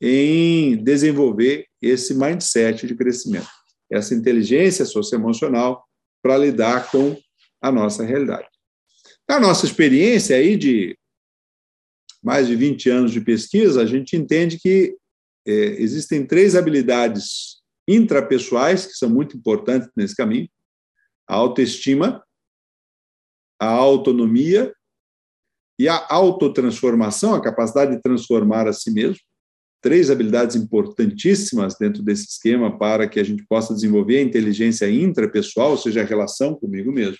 em 0.00 0.82
desenvolver 0.82 1.66
esse 1.80 2.14
mindset 2.14 2.86
de 2.86 2.94
crescimento, 2.94 3.48
essa 3.90 4.14
inteligência 4.14 4.86
socioemocional 4.86 5.84
para 6.22 6.38
lidar 6.38 6.90
com 6.90 7.16
a 7.60 7.70
nossa 7.70 8.02
realidade. 8.02 8.49
Na 9.30 9.38
nossa 9.38 9.64
experiência 9.64 10.34
aí 10.34 10.56
de 10.56 10.98
mais 12.20 12.48
de 12.48 12.56
20 12.56 12.90
anos 12.90 13.12
de 13.12 13.20
pesquisa, 13.20 13.80
a 13.80 13.86
gente 13.86 14.16
entende 14.16 14.58
que 14.58 14.96
é, 15.46 15.52
existem 15.80 16.26
três 16.26 16.56
habilidades 16.56 17.62
intrapessoais 17.86 18.86
que 18.86 18.94
são 18.94 19.08
muito 19.08 19.36
importantes 19.36 19.88
nesse 19.96 20.16
caminho: 20.16 20.48
a 21.28 21.36
autoestima, 21.36 22.24
a 23.60 23.68
autonomia 23.68 24.74
e 25.78 25.88
a 25.88 26.08
autotransformação, 26.10 27.32
a 27.32 27.40
capacidade 27.40 27.94
de 27.94 28.02
transformar 28.02 28.66
a 28.66 28.72
si 28.72 28.90
mesmo. 28.90 29.20
Três 29.80 30.10
habilidades 30.10 30.56
importantíssimas 30.56 31.76
dentro 31.78 32.02
desse 32.02 32.24
esquema 32.24 32.76
para 32.76 33.08
que 33.08 33.20
a 33.20 33.24
gente 33.24 33.46
possa 33.46 33.72
desenvolver 33.74 34.18
a 34.18 34.22
inteligência 34.22 34.90
intrapessoal, 34.90 35.70
ou 35.70 35.78
seja, 35.78 36.00
a 36.00 36.04
relação 36.04 36.52
comigo 36.56 36.90
mesmo. 36.90 37.18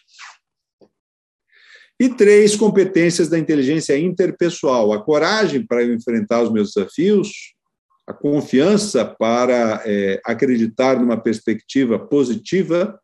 E 2.00 2.08
três 2.08 2.56
competências 2.56 3.28
da 3.28 3.38
inteligência 3.38 3.98
interpessoal: 3.98 4.94
a 4.94 5.04
coragem 5.04 5.66
para 5.66 5.84
enfrentar 5.84 6.42
os 6.42 6.50
meus 6.50 6.72
desafios, 6.72 7.54
a 8.06 8.14
confiança 8.14 9.04
para 9.04 9.82
é, 9.84 10.18
acreditar 10.24 10.98
numa 10.98 11.20
perspectiva 11.20 11.98
positiva 11.98 12.98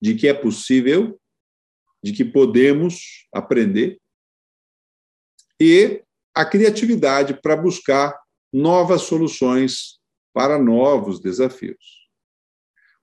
de 0.00 0.14
que 0.14 0.28
é 0.28 0.34
possível, 0.34 1.18
de 2.04 2.12
que 2.12 2.24
podemos 2.24 3.26
aprender, 3.34 3.98
e 5.58 6.02
a 6.34 6.44
criatividade 6.44 7.40
para 7.40 7.56
buscar 7.56 8.18
novas 8.52 9.02
soluções 9.02 9.98
para 10.32 10.58
novos 10.58 11.18
desafios. 11.18 11.99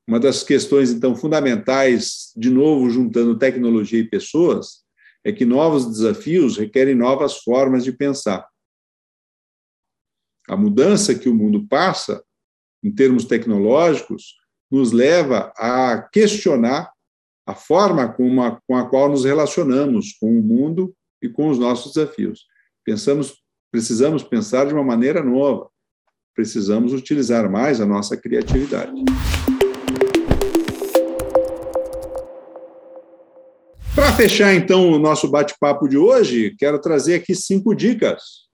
Uma 0.07 0.19
das 0.21 0.41
questões, 0.41 0.91
então, 0.91 1.15
fundamentais, 1.15 2.31
de 2.35 2.49
novo, 2.49 2.89
juntando 2.89 3.37
tecnologia 3.37 3.99
e 3.99 4.09
pessoas, 4.09 4.85
é 5.23 5.33
que 5.33 5.43
novos 5.43 5.85
desafios 5.85 6.57
requerem 6.57 6.95
novas 6.95 7.39
formas 7.39 7.83
de 7.83 7.91
pensar. 7.91 8.47
A 10.47 10.55
mudança 10.55 11.13
que 11.13 11.27
o 11.27 11.35
mundo 11.35 11.67
passa, 11.67 12.23
em 12.81 12.89
termos 12.89 13.25
tecnológicos, 13.25 14.35
nos 14.71 14.93
leva 14.93 15.51
a 15.57 16.01
questionar 16.01 16.89
a 17.45 17.53
forma 17.53 18.07
com 18.07 18.41
a, 18.41 18.61
com 18.61 18.77
a 18.77 18.89
qual 18.89 19.09
nos 19.09 19.25
relacionamos 19.25 20.13
com 20.13 20.39
o 20.39 20.41
mundo 20.41 20.95
e 21.21 21.27
com 21.27 21.49
os 21.49 21.59
nossos 21.59 21.93
desafios. 21.93 22.45
Pensamos, 22.85 23.41
precisamos 23.69 24.23
pensar 24.23 24.67
de 24.67 24.73
uma 24.73 24.83
maneira 24.83 25.21
nova. 25.21 25.69
Precisamos 26.33 26.93
utilizar 26.93 27.49
mais 27.49 27.81
a 27.81 27.85
nossa 27.85 28.15
criatividade. 28.15 28.93
Para 33.97 34.13
fechar, 34.13 34.53
então, 34.53 34.91
o 34.91 34.99
nosso 34.99 35.27
bate-papo 35.27 35.87
de 35.87 35.97
hoje, 35.97 36.55
quero 36.59 36.79
trazer 36.79 37.15
aqui 37.15 37.33
cinco 37.33 37.73
dicas 37.73 38.47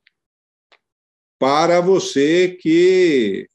para 1.38 1.82
você 1.82 2.58
que 2.62 3.50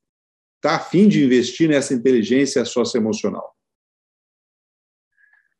está 0.56 0.76
afim 0.76 1.08
de 1.08 1.24
investir 1.24 1.66
nessa 1.66 1.94
inteligência 1.94 2.62
socioemocional. 2.66 3.56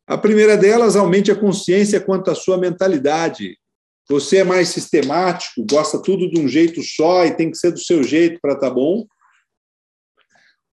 A 0.07 0.19
primeira 0.19 0.55
delas, 0.55 0.97
aumente 0.97 1.33
a 1.33 1.35
consciência 1.35 1.99
quanto 1.99 2.31
à 2.31 2.35
sua 2.35 2.59
mentalidade. 2.59 3.59
Você 4.07 4.37
é 4.37 4.45
mais 4.45 4.69
sistemático, 4.69 5.65
gosta 5.65 6.03
tudo 6.03 6.29
de 6.29 6.39
um 6.39 6.47
jeito 6.47 6.83
só 6.83 7.25
e 7.25 7.35
tem 7.35 7.51
que 7.51 7.57
ser 7.57 7.73
do 7.73 7.81
seu 7.81 8.03
jeito 8.03 8.39
para 8.39 8.53
estar 8.53 8.69
tá 8.69 8.75
bom? 8.75 9.07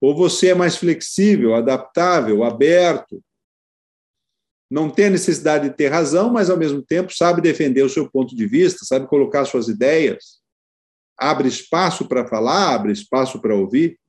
Ou 0.02 0.14
você 0.14 0.50
é 0.50 0.54
mais 0.54 0.76
flexível, 0.76 1.56
adaptável, 1.56 2.44
aberto, 2.44 3.24
não 4.70 4.90
tem 4.90 5.06
a 5.06 5.12
necessidade 5.12 5.70
de 5.70 5.76
ter 5.76 5.88
razão, 5.88 6.32
mas 6.32 6.50
ao 6.50 6.58
mesmo 6.58 6.82
tempo 6.82 7.16
sabe 7.16 7.42
defender 7.42 7.84
o 7.84 7.90
seu 7.90 8.10
ponto 8.10 8.36
de 8.36 8.48
vista, 8.48 8.84
sabe 8.84 9.08
colocar 9.08 9.46
suas 9.46 9.68
ideias, 9.68 10.42
abre 11.18 11.48
espaço 11.48 12.08
para 12.08 12.28
falar, 12.28 12.74
abre 12.74 12.92
espaço 12.92 13.40
para 13.40 13.56
ouvir, 13.56 14.00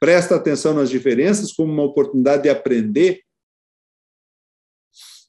presta 0.00 0.36
atenção 0.36 0.74
nas 0.74 0.90
diferenças 0.90 1.52
como 1.52 1.72
uma 1.72 1.84
oportunidade 1.84 2.42
de 2.42 2.48
aprender. 2.48 3.22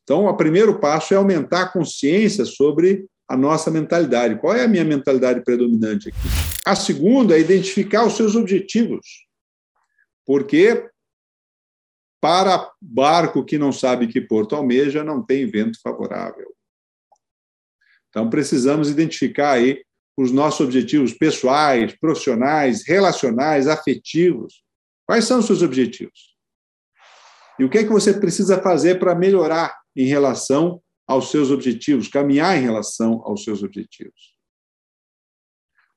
Então, 0.04 0.26
o 0.26 0.38
primeiro 0.38 0.80
passo 0.80 1.14
é 1.14 1.18
aumentar 1.18 1.64
a 1.64 1.70
consciência 1.70 2.46
sobre 2.46 3.06
a 3.30 3.36
nossa 3.36 3.70
mentalidade. 3.70 4.40
Qual 4.40 4.56
é 4.56 4.64
a 4.64 4.68
minha 4.68 4.86
mentalidade 4.86 5.44
predominante 5.44 6.10
aqui? 6.10 6.18
A 6.66 6.76
segunda 6.76 7.36
é 7.36 7.42
identificar 7.42 8.06
os 8.06 8.14
seus 8.14 8.36
objetivos. 8.36 9.28
Porque 10.26 10.90
para 12.20 12.72
barco 12.82 13.46
que 13.46 13.58
não 13.58 13.72
sabe 13.72 14.08
que 14.08 14.20
porto 14.22 14.56
almeja, 14.56 15.04
não 15.04 15.24
tem 15.24 15.50
vento 15.50 15.80
favorável. 15.82 16.54
Então, 18.10 18.30
precisamos 18.30 18.90
identificar 18.90 19.52
aí 19.52 19.84
os 20.18 20.32
nossos 20.32 20.62
objetivos 20.62 21.14
pessoais, 21.14 21.96
profissionais, 22.00 22.84
relacionais, 22.88 23.68
afetivos. 23.68 24.64
Quais 25.06 25.26
são 25.26 25.40
os 25.40 25.46
seus 25.46 25.62
objetivos? 25.62 26.36
E 27.60 27.64
o 27.64 27.70
que 27.70 27.80
é 27.80 27.84
que 27.84 27.92
você 27.92 28.14
precisa 28.14 28.62
fazer 28.62 29.00
para 29.00 29.16
melhorar 29.16 29.78
em 29.96 30.06
relação 30.06 30.82
aos 31.08 31.30
seus 31.30 31.52
objetivos, 31.52 32.08
caminhar 32.08 32.58
em 32.58 32.62
relação 32.62 33.22
aos 33.24 33.44
seus 33.44 33.62
objetivos? 33.62 34.36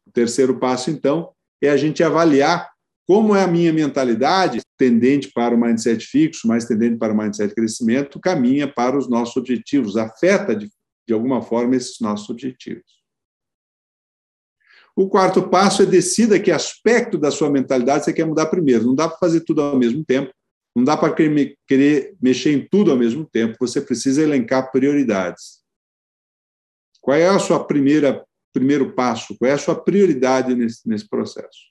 O 0.07 0.13
terceiro 0.13 0.59
passo, 0.59 0.91
então, 0.91 1.35
é 1.63 1.71
a 1.71 1.77
gente 1.77 2.03
avaliar 2.03 2.70
como 3.11 3.35
é 3.35 3.43
a 3.43 3.49
minha 3.49 3.73
mentalidade, 3.73 4.61
tendente 4.79 5.33
para 5.33 5.53
o 5.53 5.61
mindset 5.61 6.07
fixo, 6.07 6.47
mais 6.47 6.65
tendente 6.65 6.97
para 6.97 7.13
o 7.13 7.17
mindset 7.17 7.53
crescimento, 7.53 8.21
caminha 8.21 8.73
para 8.73 8.97
os 8.97 9.11
nossos 9.11 9.37
objetivos, 9.37 9.97
afeta 9.97 10.55
de, 10.55 10.71
de 11.09 11.13
alguma 11.13 11.43
forma 11.43 11.75
esses 11.75 11.99
nossos 11.99 12.31
objetivos. 12.31 12.85
O 14.95 15.09
quarto 15.09 15.49
passo 15.49 15.83
é 15.83 15.87
decida 15.87 16.39
que 16.39 16.53
aspecto 16.53 17.19
da 17.19 17.33
sua 17.33 17.51
mentalidade 17.51 18.05
você 18.05 18.13
quer 18.13 18.25
mudar 18.25 18.47
primeiro. 18.47 18.87
Não 18.87 18.95
dá 18.95 19.09
para 19.09 19.19
fazer 19.19 19.41
tudo 19.41 19.61
ao 19.61 19.77
mesmo 19.77 20.05
tempo, 20.05 20.33
não 20.73 20.85
dá 20.85 20.97
para 20.97 21.13
querer, 21.13 22.15
mexer 22.23 22.53
em 22.53 22.65
tudo 22.65 22.93
ao 22.93 22.97
mesmo 22.97 23.29
tempo. 23.29 23.57
Você 23.59 23.81
precisa 23.81 24.23
elencar 24.23 24.71
prioridades. 24.71 25.65
Qual 27.01 27.17
é 27.17 27.27
a 27.27 27.41
sua 27.41 27.65
primeira 27.67 28.25
primeiro 28.53 28.95
passo? 28.95 29.37
Qual 29.37 29.51
é 29.51 29.55
a 29.55 29.59
sua 29.59 29.75
prioridade 29.75 30.55
nesse, 30.55 30.89
nesse 30.89 31.09
processo? 31.09 31.70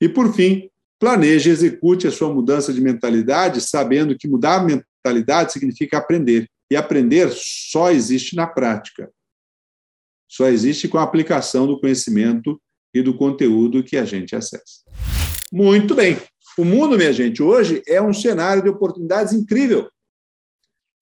E, 0.00 0.08
por 0.08 0.32
fim, 0.34 0.70
planeje 0.98 1.50
e 1.50 1.52
execute 1.52 2.06
a 2.06 2.10
sua 2.10 2.32
mudança 2.32 2.72
de 2.72 2.80
mentalidade, 2.80 3.60
sabendo 3.60 4.16
que 4.16 4.28
mudar 4.28 4.60
a 4.60 4.64
mentalidade 4.64 5.52
significa 5.52 5.98
aprender. 5.98 6.48
E 6.70 6.76
aprender 6.76 7.30
só 7.32 7.90
existe 7.90 8.36
na 8.36 8.46
prática. 8.46 9.10
Só 10.28 10.46
existe 10.46 10.86
com 10.86 10.98
a 10.98 11.02
aplicação 11.02 11.66
do 11.66 11.80
conhecimento 11.80 12.60
e 12.94 13.02
do 13.02 13.16
conteúdo 13.16 13.82
que 13.82 13.96
a 13.96 14.04
gente 14.04 14.36
acessa. 14.36 14.84
Muito 15.52 15.94
bem. 15.94 16.16
O 16.56 16.64
mundo, 16.64 16.96
minha 16.96 17.12
gente, 17.12 17.42
hoje 17.42 17.82
é 17.86 18.00
um 18.00 18.14
cenário 18.14 18.62
de 18.62 18.68
oportunidades 18.68 19.32
incrível. 19.32 19.90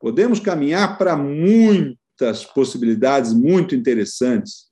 Podemos 0.01 0.41
caminhar 0.41 0.97
para 0.97 1.17
muitas 1.17 2.45
possibilidades 2.45 3.35
muito 3.35 3.75
interessantes. 3.75 4.68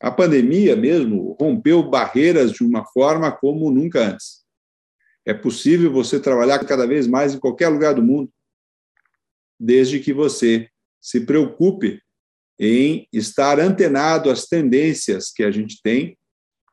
A 0.00 0.10
pandemia 0.10 0.74
mesmo 0.74 1.36
rompeu 1.38 1.82
barreiras 1.82 2.52
de 2.52 2.64
uma 2.64 2.86
forma 2.86 3.30
como 3.30 3.70
nunca 3.70 4.00
antes. 4.00 4.40
É 5.26 5.34
possível 5.34 5.92
você 5.92 6.18
trabalhar 6.18 6.58
cada 6.60 6.86
vez 6.86 7.06
mais 7.06 7.34
em 7.34 7.38
qualquer 7.38 7.68
lugar 7.68 7.94
do 7.94 8.02
mundo, 8.02 8.32
desde 9.58 10.00
que 10.00 10.12
você 10.12 10.68
se 11.00 11.20
preocupe 11.20 12.00
em 12.58 13.06
estar 13.12 13.60
antenado 13.60 14.30
às 14.30 14.46
tendências 14.46 15.30
que 15.30 15.42
a 15.42 15.50
gente 15.50 15.80
tem 15.82 16.16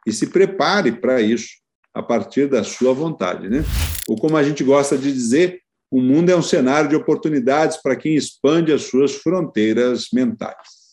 e 0.06 0.14
se 0.14 0.28
prepare 0.28 0.94
para 0.94 1.22
isso 1.22 1.50
a 1.94 2.02
partir 2.02 2.48
da 2.48 2.64
sua 2.64 2.94
vontade, 2.94 3.50
né? 3.50 3.64
Ou 4.08 4.16
como 4.16 4.38
a 4.38 4.44
gente 4.44 4.64
gosta 4.64 4.98
de 4.98 5.12
dizer, 5.12 5.62
o 5.92 6.02
mundo 6.02 6.30
é 6.30 6.36
um 6.36 6.42
cenário 6.42 6.90
de 6.90 6.96
oportunidades 6.96 7.78
para 7.82 7.96
quem 7.96 8.16
expande 8.16 8.72
as 8.72 8.84
suas 8.84 9.16
fronteiras 9.16 10.08
mentais. 10.14 10.87